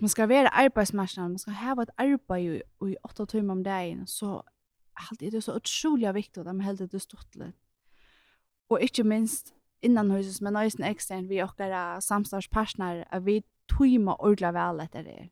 [0.00, 4.42] man skal være arbetsmarknaden man skal ha et arbeid i 8 timmar om dagen så
[5.20, 7.56] er det så otroligt viktig at de helt det stortligt.
[8.68, 14.16] Och inte minst innan huset men nästan ekstern, vi och våra samstarvspartner att vi tøyma
[14.18, 15.30] ordentlig vel etter det.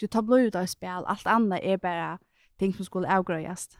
[0.00, 2.18] Du tar blod ut av spel, alt annet er bare
[2.58, 3.78] ting som skulle avgrøyast.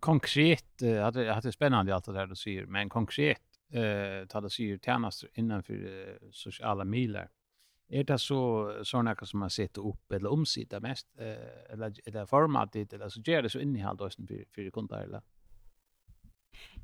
[0.00, 3.42] Konkret, uh, det er spennende alt det der du sier, men konkret,
[3.74, 7.28] uh, ta det sier tjenester innenfor uh, sosiale miler,
[7.92, 12.92] Är det så såna som man sätter upp eller omsida mest eh, eller eller formatet
[12.92, 15.20] eller så gjør det så innehalt også for, för kunder eller?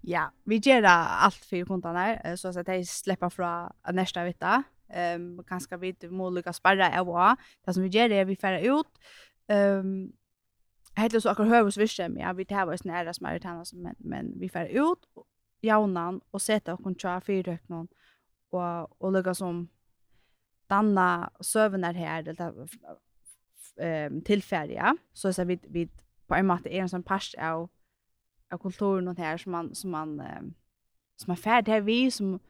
[0.02, 4.64] Ja, vi gör allt för kunderna så att de slipper från nästa vita.
[4.88, 7.36] Ehm um, kanskje vi inte måliga sparra av.
[7.64, 8.98] Det som vi gör är vi færre ut.
[9.48, 10.12] Ehm um,
[10.96, 14.70] Helt så akkurat høres virksom, ja, vi tar oss nære smaritana, men, men vi fer
[14.72, 15.02] ut,
[15.62, 17.88] jaunan, og seta okkon tja fyrrøknon,
[18.52, 19.68] og, og lukka som
[20.66, 22.68] danna sövnar här eller
[23.80, 25.88] ehm tillfärja så så vi vi
[26.26, 27.68] på en måte är en sån pers av
[28.52, 30.22] av kulturen och här som man som man
[31.16, 31.80] som är färd här.
[31.80, 32.40] Vi som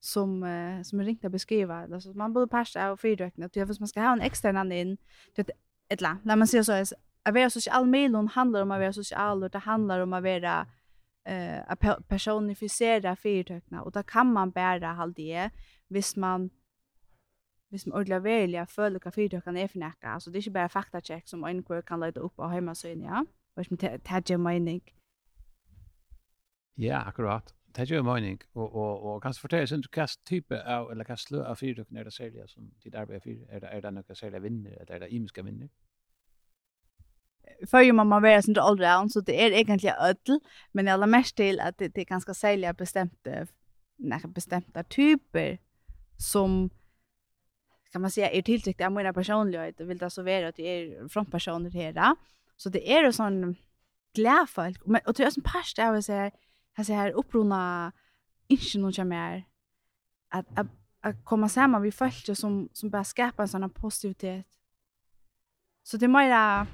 [0.00, 3.88] som eh, som är ringt att beskriva alltså man borde passa och fyrrökna att man
[3.88, 4.96] ska ha en extern in.
[5.34, 5.50] Det
[5.88, 6.86] ett la när man ser så är
[7.22, 10.66] att vara social medlon handlar om att vara social och det handlar om att vara
[11.24, 15.50] eh att personifiera fyrrökna och då kan man bära halde
[15.88, 16.50] visst man
[17.72, 20.14] hvis man ordentlig verilig føler hva fyrtøkene er for nekka.
[20.14, 23.22] Altså, det er ikke bare faktakjekk som en kvar kan løyde opp av hjemmesøyene, ja?
[23.56, 24.82] Og som tætje mening.
[26.76, 27.54] Ja, akkurat.
[27.72, 28.42] Tætje mening.
[28.54, 32.10] Og, og, og kanskje fortelle sin hva type av, eller hva slø av fyrtøkene er
[32.10, 33.40] det særlig som ditt arbeid for?
[33.48, 35.72] Er det, er det noe særlig vinner, eller er det imiske vinner?
[37.70, 40.44] Før jo må man være sånn all round, så det er egentlig ødel,
[40.76, 43.46] men jeg har mest til at det, det er ganske særlig bestemte,
[43.98, 45.56] nei, bestemte typer
[46.20, 46.68] som
[47.92, 50.62] kan man säga är tilltryckt av mina personlighet och vill det så vara att det
[50.62, 52.16] är från personer här.
[52.56, 53.56] Så det är ju sån
[54.14, 56.30] glädje men och tror jag som past jag vill säga
[56.72, 57.92] här så här upprona
[58.48, 59.44] inte någon mer
[60.28, 60.66] att att
[61.00, 64.46] att komma samman vi folk som som bara skapar en sån positivitet.
[65.82, 66.66] Så det är mera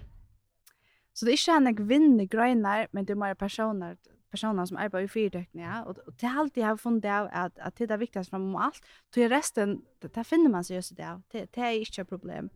[1.12, 3.96] så det är inte en vinner grejer men det är mera personer
[4.31, 7.77] personer som arbetar i fyrtökningar och, og det har alltid jag funnet av att, att
[7.77, 8.85] det är viktigast fram om allt.
[9.14, 11.23] Så i resten, det, finner man sig just det av.
[11.33, 12.51] Det, det är inte ett problem.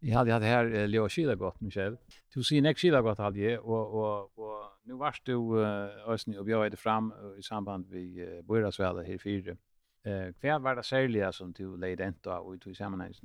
[0.00, 1.96] Jeg hade hatt här uh, Leo Kilagott, Michelle.
[2.34, 5.64] Du ser näck Kilagott hade jeg, och, och, och nu varst du
[6.06, 9.56] ösnig och bjöd fram i samband med uh, Bojrasvälle här i Fyrre.
[10.04, 13.22] Eh, hva var det særlige som du leide enda av och i sammanhanget?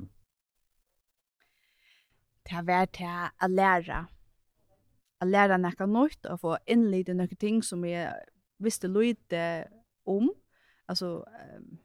[2.43, 4.05] Det har vært til å lære
[5.17, 8.13] att lära näka nytt och få inleda några ting som jag
[8.57, 9.67] visste lite
[10.03, 10.33] om.
[10.85, 11.05] Alltså
[11.57, 11.77] um,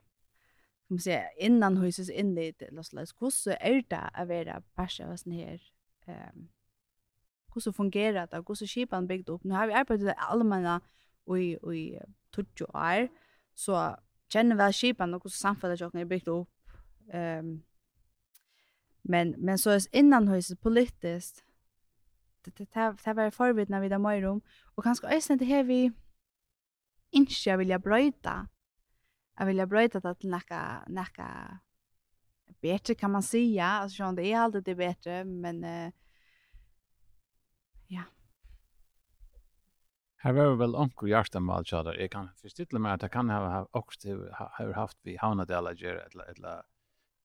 [0.88, 5.08] kan man säga innan huset inled eller så läs så är det att vara passion
[5.08, 5.62] vad sen här.
[6.06, 6.48] Ehm
[7.54, 8.44] hur så fungerar det?
[8.48, 9.44] Hur så skipan byggt upp?
[9.44, 10.80] Nu har vi arbetat allmänna
[11.24, 12.00] och i i
[12.34, 13.08] tutjo är
[13.54, 13.96] så
[14.32, 16.48] känner väl skipan och hur samfället jag har byggt upp.
[17.12, 17.62] Ehm um,
[19.04, 21.44] men men så är innan huset politiskt
[22.44, 22.70] det
[23.04, 24.40] det var förvidna vid dem rum
[24.74, 25.92] och kanske är det här vi
[27.10, 28.48] inte jag vill bryta
[29.38, 31.58] Jag vill bryta det till näka näka
[32.60, 35.92] bättre kan man säga alltså så det är alltid det bättre men uh,
[37.86, 38.02] ja.
[40.16, 41.96] Här var väl onkel Jarsta Malchada.
[41.96, 46.62] Jag kan förstilla mig att jag kan ha också har haft vi Havnadelager eller eller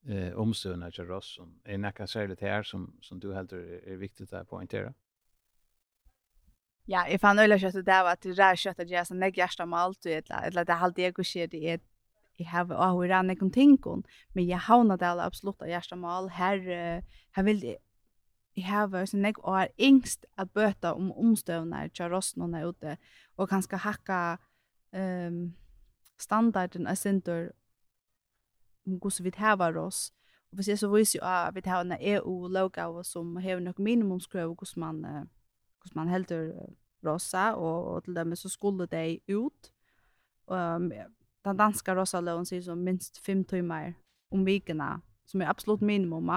[0.06, 4.34] eh omsöna till oss som är näka särskilt här som som du helt är viktigt
[4.34, 4.94] att poängtera.
[6.88, 9.20] Ja, jeg fann øyla kjøttet det var at det rær kjøttet at jeg er sånn
[9.20, 11.82] nek hjärsta med alt eller det er det jeg og skjer det er
[12.38, 14.04] jeg har og hver rann ekon tinkon,
[14.38, 17.02] men jeg havna det alle absolutt av hjärsta med alt, her,
[17.34, 17.80] her vil jeg
[18.58, 22.66] jeg har vært sånn nek og er yngst at bøta om omstøvna i tjarosten er
[22.66, 22.96] ute
[23.38, 24.22] og kanskje hakka
[24.98, 25.54] um,
[26.18, 27.52] standarden av sinter
[28.88, 30.08] om hvordan vi hever oss
[30.50, 34.56] og hvis jeg så viser jo at vi hever en EU-logo som hever nok minimumskrøv
[34.56, 35.26] og hvordan man uh,
[35.88, 36.52] hos man heldur
[37.06, 39.72] rosa, og, og til dem så skulle de ut.
[40.48, 40.92] Um,
[41.46, 43.94] den danska rosa loven sier som minst fem timer
[44.32, 44.98] om vikene,
[45.28, 46.30] som er absolutt minimum,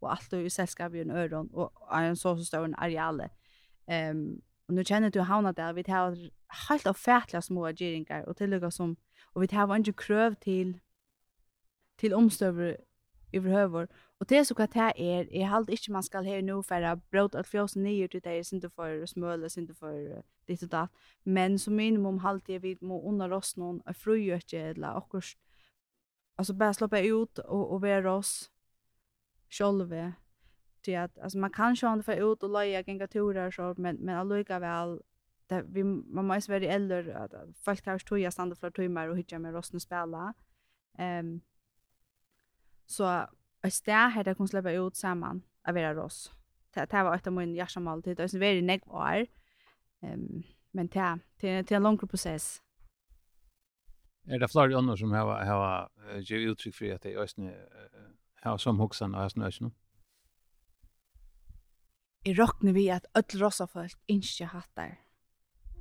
[0.00, 2.78] og alt er i selskap i en øron, og er en så, så stor en
[2.78, 3.30] areale.
[3.86, 6.16] Um, og nu kjenner du havna der, vi tar
[6.68, 8.96] helt avfætla små ageringar, og tillegg som,
[9.34, 10.80] og vi tar ikke krøv til,
[11.98, 12.76] til omstøver
[13.32, 13.88] överhuvud.
[14.18, 14.54] Och det är så
[14.96, 18.30] är är allt inte man skall här nu för bröd att fjosen ner till det
[18.30, 20.88] är inte för smöl och inte för det och det.
[21.22, 25.16] Men som minimum halt det vi må under oss någon är fröjöke eller och
[26.36, 28.50] alltså bara släppa ut och och vara oss
[29.50, 30.12] själva
[30.80, 34.16] till att alltså man kan sjön för ut och leja gänga turer så men men
[34.16, 35.00] alluga väl
[35.46, 39.18] det vi man måste vara eldre, att folk har stå jag stanna för timmar och
[39.18, 40.34] hittar med rosten spela.
[40.98, 41.40] Ehm um,
[42.86, 43.26] Så
[43.64, 46.32] ett sted her jeg kunne slippe ut sammen av vera oss.
[46.74, 49.26] Det, det var et av min hjertemål til det, og det var negv år.
[50.02, 51.08] Um, men det,
[51.40, 52.60] det, det er en lang prosess.
[54.26, 57.54] Er det flere andre som har, har givet uttrykk for at det er østene
[58.42, 59.70] har som hoksan og østene østene?
[62.26, 64.96] Jeg råkner vi at alle rosa folk ikke har hatt hattar.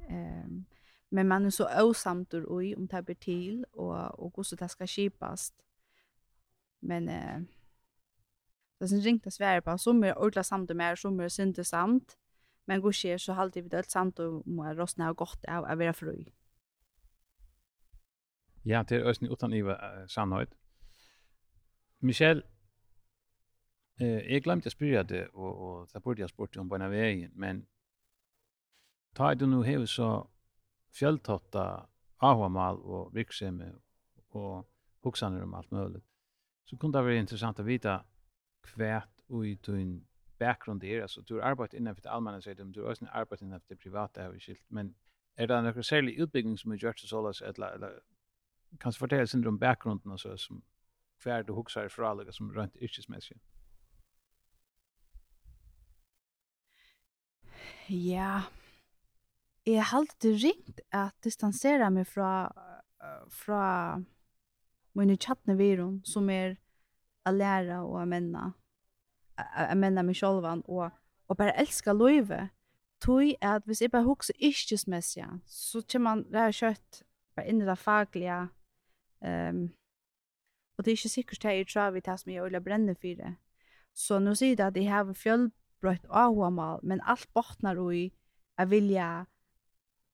[0.10, 0.66] Um,
[1.12, 4.88] men man er så åsamter ui om det blir til, og, og hvordan det skal
[4.88, 5.54] skipast.
[6.86, 7.42] Men eh,
[8.80, 11.60] det som ringt å svære på, som er ordla samt og mer, som er synd
[11.62, 12.18] og samt,
[12.68, 15.68] men god skjer så halte vi det alt samt og må rostne ha godt av
[15.70, 16.16] å være fru.
[18.66, 20.56] Ja, det er østene utan iva uh, sannhøyt.
[22.02, 22.42] Michelle,
[24.02, 26.90] eh, jeg glemte å spyrja det, og, og det burde jeg spurt om på en
[26.90, 27.64] veien, men
[29.16, 30.10] ta du nu hever så
[30.98, 31.86] fjelltotta
[32.26, 33.78] avhamal og virksomhet
[34.36, 34.66] og
[35.06, 36.02] hoksaner om alt mulig
[36.66, 38.06] så kunde det vara intressant att veta
[38.64, 40.08] kvärt och i din
[40.40, 43.60] bakgrund är alltså du har arbetat inom det allmänna så du har också arbetat inom
[43.68, 44.66] det privata har vi skilt.
[44.68, 44.96] Men
[45.36, 48.00] är det några särskild utbildning som har gjort så sålas eller eller
[48.80, 50.62] kan du fortälla sin om bakgrunden och så som
[51.22, 53.42] kvar du huxar för alla som rent yrkesmässigt
[57.88, 58.42] Ja,
[59.66, 62.50] jeg har alltid ringt at distansere meg fra,
[63.30, 63.62] fra
[64.96, 66.58] men i chatten vi hon som är
[67.24, 68.54] a lära och a menna
[69.36, 70.92] a menna mig själv och
[71.28, 72.50] och bara älska livet
[73.06, 77.02] tui at hvis jeg bare hukse iskjesmessig, så kommer man det er kjøtt
[77.36, 78.40] bare inn i det faglige.
[79.22, 79.70] Um,
[80.78, 83.22] og det er ikke sikkert det jeg tror vi tar som jeg vil brenne for
[83.22, 83.36] det.
[83.96, 88.12] Så nå sier det at jeg har fjellbrøtt av mal, men alt bortnar i
[88.58, 89.26] jeg vilja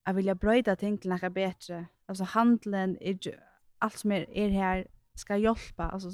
[0.08, 1.88] jeg vilja brøyda ting til noe bedre.
[2.08, 3.18] Altså handelen er
[3.82, 6.10] allt som är er, är er här ska hjälpa alltså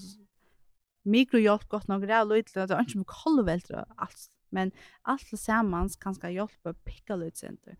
[1.05, 5.95] mikrohjälp gott nog det lite att det är inte mycket kolvältra allt men allt tillsammans
[5.95, 7.77] kan ska hjälpa picka ut center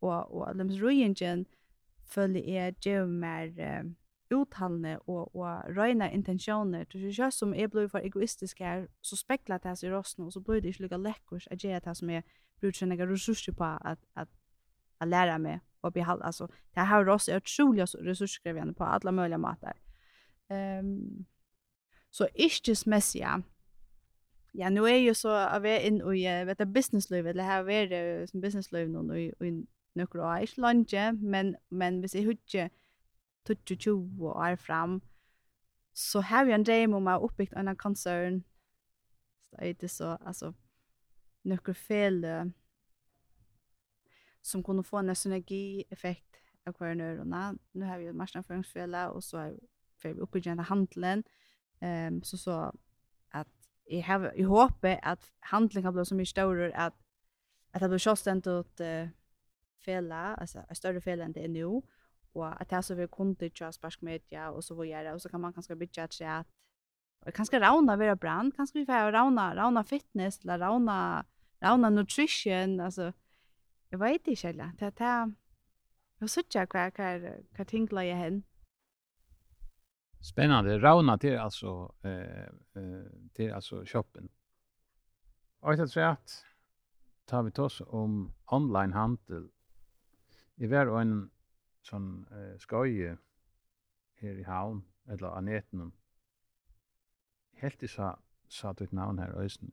[0.00, 1.44] och och lems ruingen
[2.06, 3.84] följer är ju mer eh,
[5.06, 9.62] och och rena intentioner det är ju som är blue för egoistisk är så speklat
[9.62, 12.22] det sig rosten och så blir det ju lika läckert att ge det som är
[12.60, 14.28] brukar några resurser på att att
[14.98, 19.12] att lära mig och behålla alltså det här har oss är otroligt resurskrävande på alla
[19.12, 19.76] möjliga matar.
[20.48, 21.24] Ehm um,
[22.10, 23.42] så yrkesmässiga
[24.52, 28.30] Ja, nu är ju så av är in i vet businessliv eller här är det
[28.30, 32.36] som businessliv någon i i några år lunge, men men vi ser hur
[33.46, 33.90] tuttu
[34.20, 35.00] och är fram,
[35.92, 38.42] så har vi en dröm om att uppbyggt en koncern.
[39.50, 40.54] Så det är det så, alltså,
[41.42, 42.24] några fel
[44.42, 47.42] som kunne få en synergieffekt av hver nørene.
[47.74, 51.24] Nå har vi jo marknadsføringsfjellet, og så har vi oppgjørende handelen.
[51.80, 52.56] Um, så så
[53.32, 53.48] at
[53.90, 56.92] jeg, har, jeg håper at handelen kan bli så mye større at,
[57.72, 59.08] at det blir sjåstendt ut uh,
[59.84, 61.80] fjellet, altså en større fjellet enn det er nå,
[62.34, 65.40] og at det så vi kunder til sparsk media og så videre, og så kan
[65.40, 66.52] man kanskje bytja et sett,
[67.26, 71.24] og kanskje rauna vera brand, kanskje vi får rauna, rauna fitness, eller rauna,
[71.64, 73.10] rauna nutrition, altså,
[73.90, 74.70] Jeg vet ikke heller.
[74.78, 75.36] Det er det.
[76.20, 78.42] Jeg synes ikke hva, hva, hva ting la jeg hen.
[80.22, 80.76] Spennende.
[80.82, 82.48] Rauna til altså, eh,
[83.34, 84.28] til altså shoppen.
[85.60, 86.44] Og jeg tror at
[87.26, 89.50] tar vi oss om online handel.
[90.58, 91.30] Jeg var en
[91.82, 93.16] sånn eh, skøye
[94.20, 95.92] her i havn, eller av netten.
[97.62, 98.14] Helt i sa,
[98.48, 99.72] sa du et navn her, Øysen.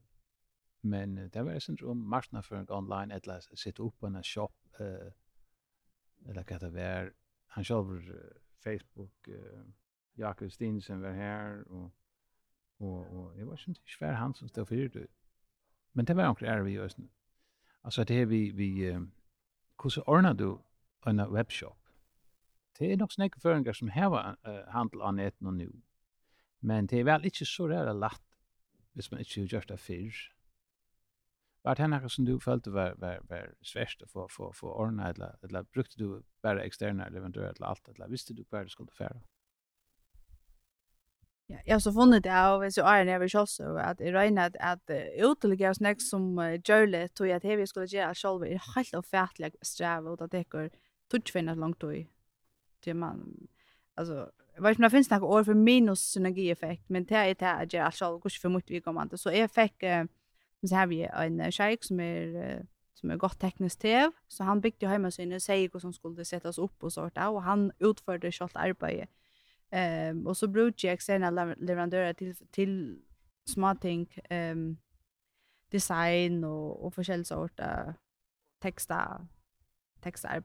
[0.82, 5.12] Men uh, det var sånt om marknadsføring online eller sitta upp på en shop uh,
[6.30, 7.14] eller vad det var.
[7.48, 8.16] Han själv uh,
[8.64, 9.64] Facebook uh,
[10.14, 11.92] Jakob Stinsen var här och
[12.78, 15.08] och och det var sånt svär han som stod för det.
[15.92, 17.08] Men det var också är vi just nu.
[17.82, 19.12] Alltså det vi vi um,
[19.84, 20.58] hur så ordnar du
[21.06, 21.78] en webshop?
[22.80, 25.72] Det är nog snäcka föringar som har uh, handel av nätet nu.
[26.60, 28.22] Men det är väl inte så där lätt
[28.94, 30.37] hvis man inte gjør det fyrr.
[31.68, 35.10] Var det något som du følte var, var, var sverst att få, få, få ordna
[35.10, 38.94] eller, eller brukte du bare eksterne leverandører eller alt, eller visste du hva du skulle
[38.96, 39.20] fære?
[41.50, 43.80] Ja, jeg har så funnet det og hvis jeg er nede när vi at jeg
[43.80, 44.92] att at regnar att
[45.32, 49.06] uteliga snack som uh, gjør Jörle tog att vi skulle göra selv, er helt og
[49.06, 50.70] fætlig sträva och att det går
[51.10, 52.08] tutchvinna långt langt tog.
[52.86, 53.48] det man
[53.98, 54.14] altså,
[54.56, 57.46] jeg vet ikke om det finnes noen år for minus synergieffekt men det är det
[57.46, 59.18] att göra selv, hvordan for mye vi kommer til.
[59.18, 60.08] så jeg fikk, uh,
[60.62, 62.66] Men så har vi en tjejk som är
[62.98, 66.58] som er godt teknisk tev, så han byggde jo hjemme sine säger som skulle sättas
[66.58, 69.08] opp og sånt, og han utførte självt arbete.
[69.74, 72.98] Ehm um, og så brukte jeg externa leverandører til, til
[73.48, 74.78] smarting ehm um,
[75.72, 77.62] design og, og forskjellige sort
[78.62, 79.28] texta
[80.02, 80.42] tekster,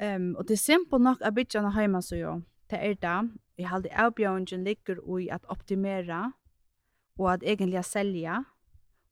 [0.00, 3.30] Ehm um, og det er simpelt nok at bygga hjemme så jo, Det er det.
[3.58, 6.32] jeg har alltid avbjörningen ligger i at optimera
[7.18, 8.44] og at egentlig sälja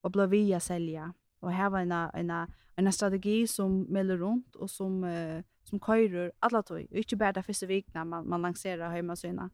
[0.02, 2.30] og bli via selja, og ha en, en,
[2.78, 7.32] en strategi som melder rundt, og som, uh, som køyrer alla tog, og ikke bare
[7.32, 9.50] det første vikene man, man lanserer hjemmesynet.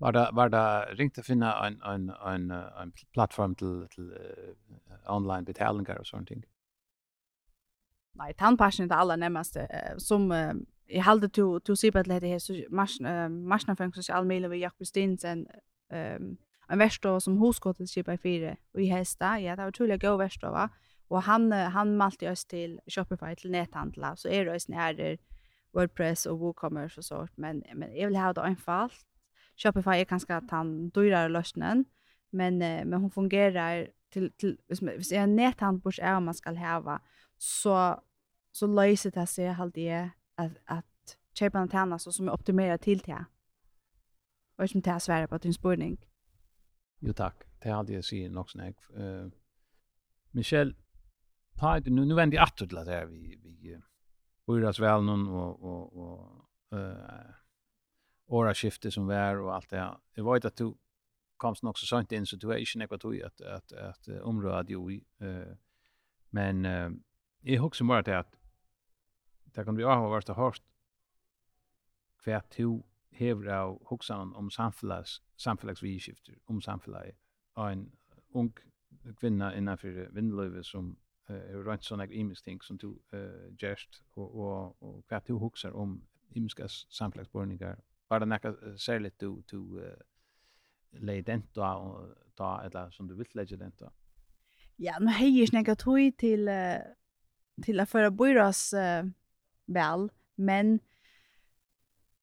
[0.00, 4.54] Var det, var det ringt å finne en, en, en, en plattform til, til uh,
[5.06, 6.44] online betalinger og sånne ting?
[8.18, 9.66] Nei, tannparsen er det aller nærmeste.
[9.66, 10.54] Uh, som uh,
[10.88, 14.86] jeg halde til å si på at det heter så marsnaføring sosial medier ved Jakob
[14.86, 15.46] Stinsen,
[15.92, 16.36] um,
[16.68, 19.38] en verstova som hoskottet skipa i fyra i hästa.
[19.40, 20.68] ja, det var tullig god verstova,
[21.10, 24.68] Och han, han malte oss till Shopify, till näthandla så är det oss
[25.72, 29.06] WordPress och WooCommerce och sånt, men, men jag vill ha det einfalt.
[29.56, 31.84] Shopify är ganska att han dyrare lösningen
[32.30, 36.98] men, men hon fungerar till till hvis, man, hvis jeg är man ska hava,
[37.38, 38.00] så,
[38.52, 40.84] så löser det seg det att att
[41.34, 43.24] kjøpene tjener så som är optimerad till det.
[44.58, 46.06] Och som tar svära på din spårning.
[46.98, 47.42] Jo tack.
[47.62, 48.76] Det hade jag sagt nog snägg.
[48.96, 49.28] Uh,
[50.30, 50.74] Michelle,
[51.58, 53.80] ta nu nu vänder jag åter till det här vi vi
[54.44, 57.30] Oras väl någon och och och eh
[58.26, 59.98] ora skifte som var och allt det här.
[60.14, 60.74] Jag vet att du
[61.36, 65.56] komst nog så sånt in situation jag tror att att att området ju eh
[66.30, 66.90] men eh
[67.40, 68.36] jag huxar mer att
[69.44, 70.62] det kan bli av vart det hårt
[72.22, 77.16] kvärt to hever av hoksan om samfelags, samfelagsvidskifter, om samfelaget,
[77.56, 77.92] en
[78.34, 78.52] ung
[79.20, 80.96] kvinna innanför vindlövet som
[81.28, 85.22] eh uh, rent såna imisk ting som du eh uh, gest och och och vad
[85.26, 86.02] du huxar om
[86.34, 89.92] imiska samflagsborningar bara näka särligt du du uh,
[90.90, 93.92] leidenta och ta eller som du vill leidenta
[94.76, 96.48] Ja, nu hejer snäga tog till
[97.62, 99.10] till att föra boras uh,
[99.66, 100.80] väl, men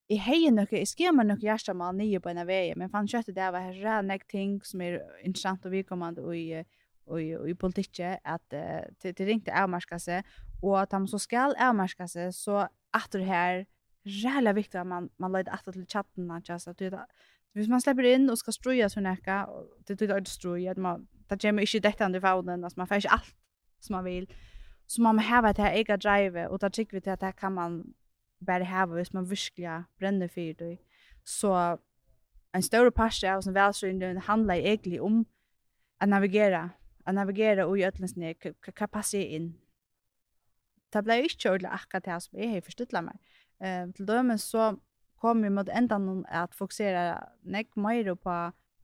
[0.09, 3.51] i hejer noe, jeg skjemmer noe hjertemann nye på en av men fann kjøttet det
[3.53, 6.61] var her nek ting som er interessant og vi og i,
[7.21, 10.23] i, og i politikket, at uh, til, til ringte avmarska seg,
[10.61, 13.65] og at han så skal avmarska seg, så at det her
[14.05, 16.93] rævla viktig at man, man løyde at til chatten, just, at det,
[17.53, 19.05] hvis man släpper in och ska skal struja sånn
[19.47, 22.87] och det er att struja, att man, det kommer inte detta under faunen, alltså man
[22.87, 23.35] får inte allt
[23.79, 24.27] som man vill
[24.87, 27.53] så man må det här ega drive, och da tycker vi til at det kan
[27.53, 27.93] man
[28.45, 30.77] bara hava hvis man virkelig brenner for det.
[31.23, 31.77] Så
[32.55, 35.25] en større parste av som velstyrende handler egentlig om
[36.01, 36.69] å navigere,
[37.07, 38.33] å navigere og gjøre løsene,
[38.65, 39.53] hva passer inn.
[40.93, 43.17] Det ble jo ikke ordentlig akkurat det som jeg har forstått meg.
[43.59, 44.75] Eh, til dømen så
[45.19, 48.35] kom vi mot enda noen at fokusere nek mer på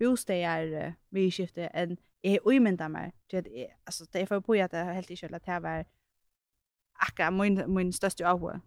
[0.01, 3.13] bosteder vi skiftet enn jeg umynda meg.
[3.31, 3.45] Det,
[3.85, 5.85] altså, det er for på at jeg helt ikke at det var
[7.01, 8.61] akkurat min, min største avhånd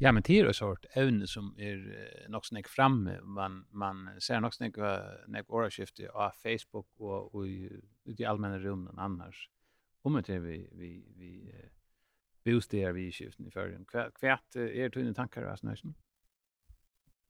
[0.00, 3.10] Ja, men det är en sort ävne som är något snäck fram.
[3.22, 4.76] Man, man ser något snäck
[5.26, 9.50] när åra skifte av Facebook och, och i, i allmänna rummen annars.
[10.02, 11.52] Om det vi, vi, vi
[12.44, 13.84] bostäder vi skiften i förrän.
[14.14, 15.94] Kvärt är det tankar av sådär?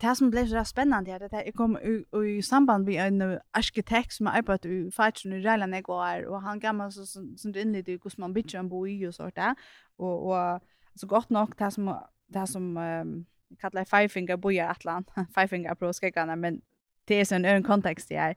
[0.01, 2.05] Det som blev så spännande är att jag kom i,
[2.39, 6.27] i samband med en arkitekt som har arbetat i Fajtsen i Rejlan i går.
[6.27, 9.15] och han gammal så, som, som det inledde hur man bygger en bo i och
[9.15, 9.55] sånt där.
[9.97, 10.61] Och, och
[10.95, 11.89] så gott nog det som
[12.29, 13.27] det som um,
[13.61, 15.05] kallar five finger bojar atlan
[15.35, 16.61] five finger pro skickarna men
[17.05, 18.35] det är så en ön kontext det är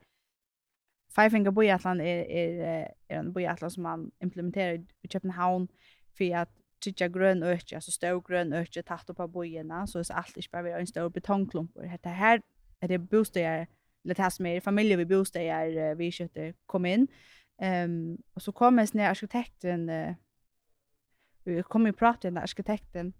[1.16, 2.66] five finger bojar atlan är är
[3.08, 5.68] är en bojar atlan som man implementerar i Köpenhamn
[6.18, 10.12] för att tycka grön örtje alltså stor grön örtje tatt upp på bojarna så är
[10.12, 11.72] allt inte bara en stor betongklump
[12.04, 12.42] det här
[12.80, 13.68] är det bostäder
[14.04, 17.08] eller det här som är familjer vi bostäder vi köpte kom in.
[17.62, 20.14] Ehm um, och så kom en sån arkitekten uh,
[21.44, 23.14] vi kom ju prata med arkitekten.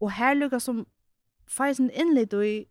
[0.00, 0.86] Og her lukka som
[1.48, 2.66] feisen innlitt i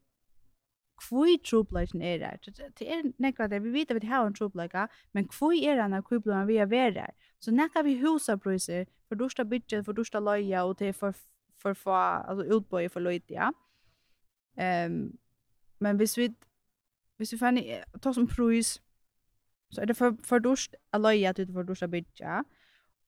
[1.04, 2.38] kvui trupleikin er der.
[2.80, 6.02] Det er nekva der, vi vet at vi har en trupleika, men kvui er anna
[6.02, 7.12] kvui blom vi er ver der.
[7.40, 11.16] Så nekka vi husa prøyser, for dursta budget, for dursta loja, og til for,
[11.58, 13.52] for fa, altså utbøy for loja.
[14.56, 15.18] Um,
[15.80, 16.30] men hvis vi,
[17.18, 17.60] hvis vi fann,
[18.02, 18.80] ta som pris
[19.74, 22.46] så er det for, for durst a loja, det for dusta budget,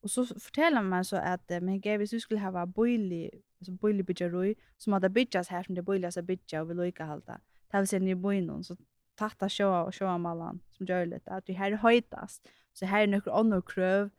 [0.06, 3.30] Och så fortäller man så att men hvis vi skulle ha boili
[3.60, 7.06] alltså boili bidjaroi så hade bitchas her som det boili alltså bitcha og vi lika
[7.06, 7.40] halta.
[7.72, 8.76] Det vill säga ni boinon så
[9.16, 12.48] tatta sjå och sjå mallan som gör lite att vi här höjtast.
[12.74, 14.10] Så här är några andra kröv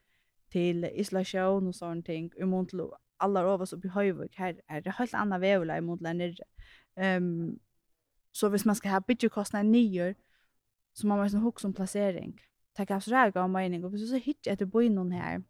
[0.50, 2.96] till isolation och sånt ting i Montlo.
[3.16, 6.36] Alla av så på i Höjvik här är det helt andra vävla i Montlo ner.
[6.96, 7.58] Ehm
[8.32, 10.14] så hvis man ska ha bitchkostnader nyer
[10.92, 12.40] så man måste hook som placering.
[12.76, 15.42] ta så där om mening och så hittar jag till boinon här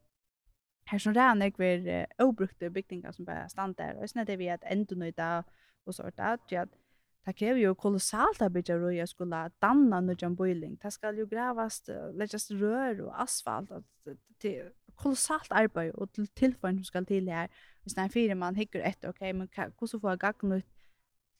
[0.86, 3.96] här som rann jag var obrukta byggningar som bara stannar där.
[3.96, 5.44] Och sen är det vi att ändå nöjda
[5.84, 6.38] och sånt där.
[6.48, 6.68] Så att
[7.24, 10.76] det krever jo kolossalt att bygge røy og skulle danne noe om bøyling.
[10.82, 11.82] Det skal jo grävas,
[12.14, 13.70] legges rør og asfalt.
[14.42, 17.48] Det er kolossalt arbeid og til tillfällen som ska till här.
[17.84, 19.48] Och sen fyra man hickar ett, okej, okay, men
[19.80, 20.64] hur så får jag gagnut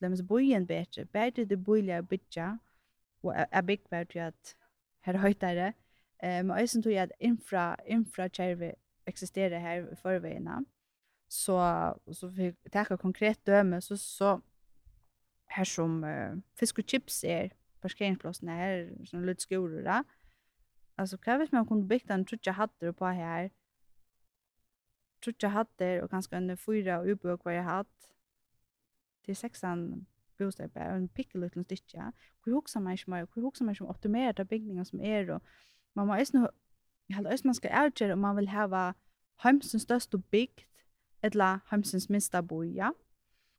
[0.01, 1.05] lämnas bojen bedre.
[1.05, 2.59] Bedre det boiliga bygga
[3.21, 4.57] och är byggvärt ju att
[5.01, 5.73] här høytere.
[6.21, 8.75] Men jag syns at infra, infra kärver
[9.07, 10.65] existerar här i förvägarna.
[11.29, 11.59] Så
[12.13, 14.41] så vi tar konkret döme så så
[15.45, 20.05] här som uh, fisk och chips är parkeringsplatsen här som lite skolor där.
[20.95, 23.51] Alltså kan vi man kunde bygga en trutja hatter på här.
[25.25, 27.07] Trutja hatter och ganska en fyra och
[27.45, 28.11] vad jag hatt.
[29.25, 30.07] Till sexan
[30.39, 32.13] bostäder bara en pickel liten stitcha.
[32.45, 33.27] Hur huxar man ju mer?
[33.35, 35.41] Hur huxar man ju optimera byggningar som är då.
[35.93, 36.51] Man måste
[37.09, 38.93] Jeg held også man skal avgjøre om man vil hava
[39.43, 40.65] heimsens største bygd,
[41.23, 42.91] eller heimsens minsta boja.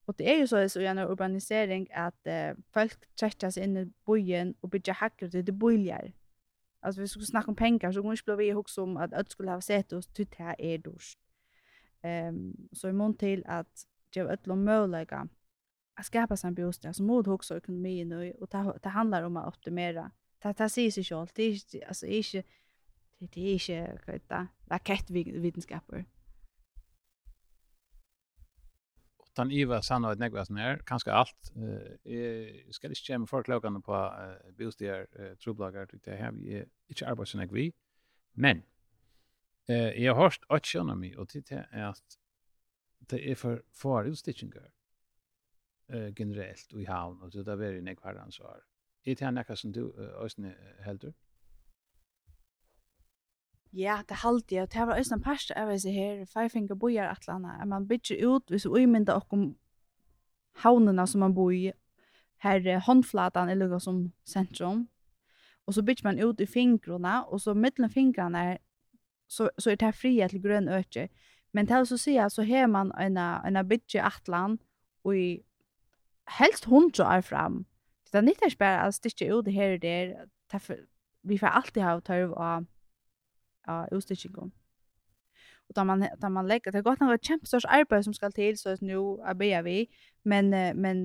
[0.07, 3.85] Og det er jo så så en urbanisering at uh, folk trekker seg inn i
[4.05, 6.11] bojen og bygger hakker til det bojer.
[6.81, 9.51] Alltså vi skulle snacka om pengar så går vi bli ihåg om att öd skulle
[9.51, 11.19] ha sett oss till det här är dårst.
[12.03, 15.27] Um, så i mån till att det ett ödlom möjliga
[15.93, 18.47] att skapa sig en bostad så måste också nu och
[18.81, 20.11] det handlar om att optimera.
[20.43, 21.27] Det, det säger sig själv.
[21.35, 22.43] Det är alltså, inte
[23.19, 26.03] Det er ikke, hva er det, rakettvidenskaper.
[29.25, 31.51] Utan Iva sanna et negva som er, kanskje alt.
[32.05, 33.99] Jeg skal ikke komme for klokene på
[34.57, 35.05] bilstier,
[35.41, 37.73] troblager, det har vi ikke arbeidet som vi.
[38.33, 38.63] Men,
[39.67, 42.17] jeg har hørt et kjønn av meg, og det er at
[43.09, 44.69] det er for få utstitchinger
[46.17, 48.61] generelt i havn, og det er veldig negva ansvar.
[49.05, 50.53] Er det her nekka som du, Øystein,
[50.85, 51.13] heldur?
[51.13, 51.26] Ja.
[53.73, 57.25] Ja, det halte jeg, det var også en parst av disse her Firefinger bojar et
[57.27, 57.67] eller annet.
[57.67, 59.55] Man bygger ut, hvis vi umynda oss om
[60.63, 61.71] havnene som man bor i,
[62.43, 64.87] her håndflatan er lukket som sentrum,
[65.67, 68.57] og så bygger man ut i fingrene, og så mittelen fingrene
[69.27, 71.07] så, så er det fria til grønn øker.
[71.53, 74.59] Men til å si at så har man en, en bygge atlan,
[75.03, 75.27] og i
[76.39, 77.65] helst hundra er fram.
[78.11, 80.13] Det er nytt er bare å stikke ut her og der,
[81.27, 82.67] vi får alltid ha tørv og
[83.67, 84.51] av utstikkingen.
[85.67, 88.77] Och då man då man lägger det gott några kämpestors arbete som ska till så
[88.81, 89.89] nu är vi
[90.23, 90.49] men
[90.81, 91.03] men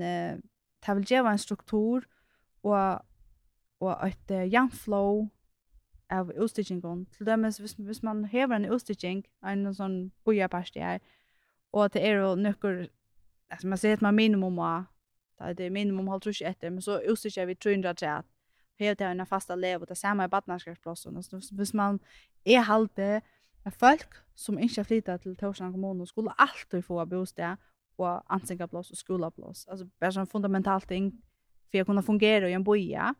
[0.86, 2.04] det vill ge en struktur
[2.60, 3.02] och
[3.78, 5.28] och ett young flow
[6.12, 7.06] av utstikkingen.
[7.06, 11.00] Till dømes, hvis, hvis man hever en utstikking, en sånn bojaparst her,
[11.72, 12.86] og det er jo nøkker,
[13.50, 14.84] altså man ser at man minimum av,
[15.56, 18.22] det er minimum halvt trus etter, men så utstikker vi 300
[18.88, 21.22] för det är en fasta lev og det sama i.
[21.22, 22.00] Så hvis man
[22.44, 23.22] er halde
[23.64, 27.56] att folk som inte flyttar till Torsland kommun skulle alltid få bostad
[27.96, 29.66] och ansänkaplås och skolaplås.
[29.68, 31.22] Alltså bara som fundamentalt ting
[31.70, 33.14] för att kunna fungera i en boja.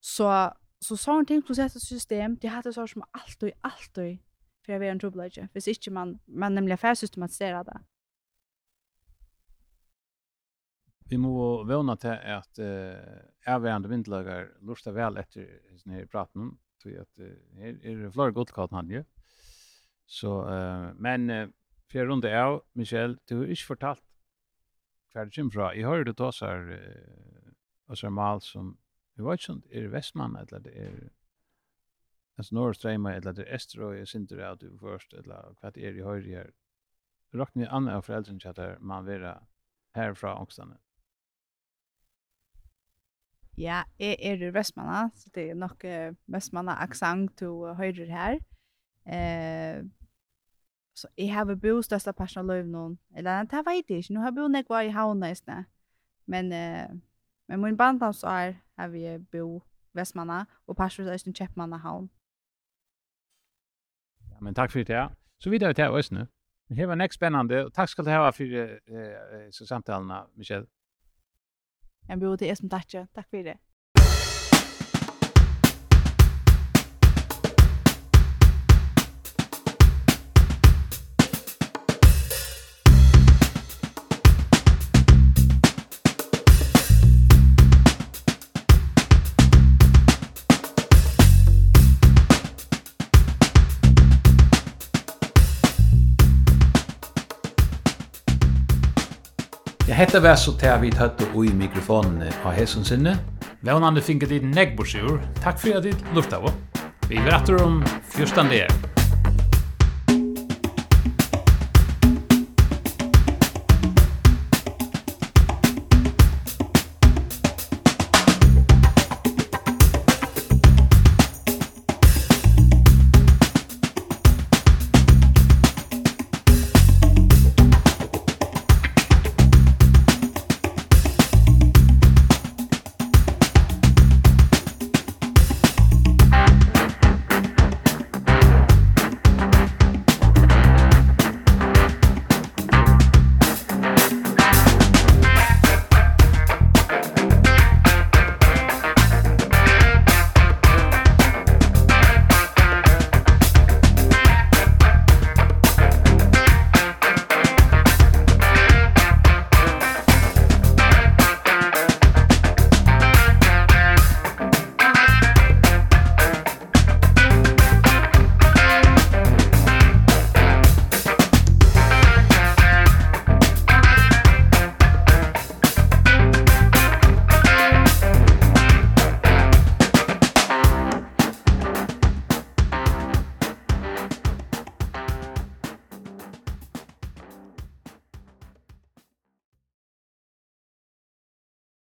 [0.00, 4.18] Så så sån ting process system det hade så som alltid alltid
[4.64, 5.48] för jag vet en trubbelage.
[5.52, 7.80] Hvis inte man man nämligen för systematisera det.
[11.04, 12.96] vi må vana till att eh
[13.46, 17.18] även vindlagar lusta väl efter sin här praten så att
[17.56, 19.04] här är det flere gott kan han ju.
[20.06, 21.52] Så eh men
[21.92, 24.02] för runt är Michel du har ikke fortalt
[25.14, 25.74] hva det kommer fra.
[25.74, 26.80] Jag hörde då så här
[27.86, 28.78] alltså mal som
[29.14, 31.10] vi vet inte är Västman eller det är
[32.36, 35.76] alltså norr eller det är Öster och jag syns inte att du först eller vad
[35.76, 36.52] är det jag här.
[37.32, 39.42] Rakt ni andra föräldrar chatter man vara
[39.92, 40.68] härifrån också.
[43.58, 48.34] Ja, jeg er i Vestmanna, så det er nok uh, Vestmanna-aksang til uh, høyre her.
[49.06, 49.90] Uh,
[50.94, 52.98] så jeg har bo største personen av løyv noen.
[53.16, 54.14] Eller, det vet jeg ikke.
[54.14, 55.64] Nå har jeg bo når jeg var i havna i stedet.
[56.26, 56.98] Men, uh,
[57.48, 59.62] men min banddomsår har vi bo
[59.94, 62.08] Vestmanna, og personen av Østen Kjeppmanna havn.
[64.32, 64.94] Ja, men takk for det.
[64.94, 65.08] ja.
[65.38, 66.26] Så videre til Østene.
[66.68, 70.66] Det var nekst spennende, og takk skal du ha for uh, uh, samtalene, Michelle.
[72.08, 73.56] Jeg bor til er som takk, takk for det.
[100.04, 103.16] hetta var så til vi tatt og i mikrofonen av hesson sinne.
[103.64, 104.40] Vånande finket i.
[105.40, 106.52] Takk for at du lufta på.
[107.08, 107.80] Vi er etter om
[108.12, 108.93] 14.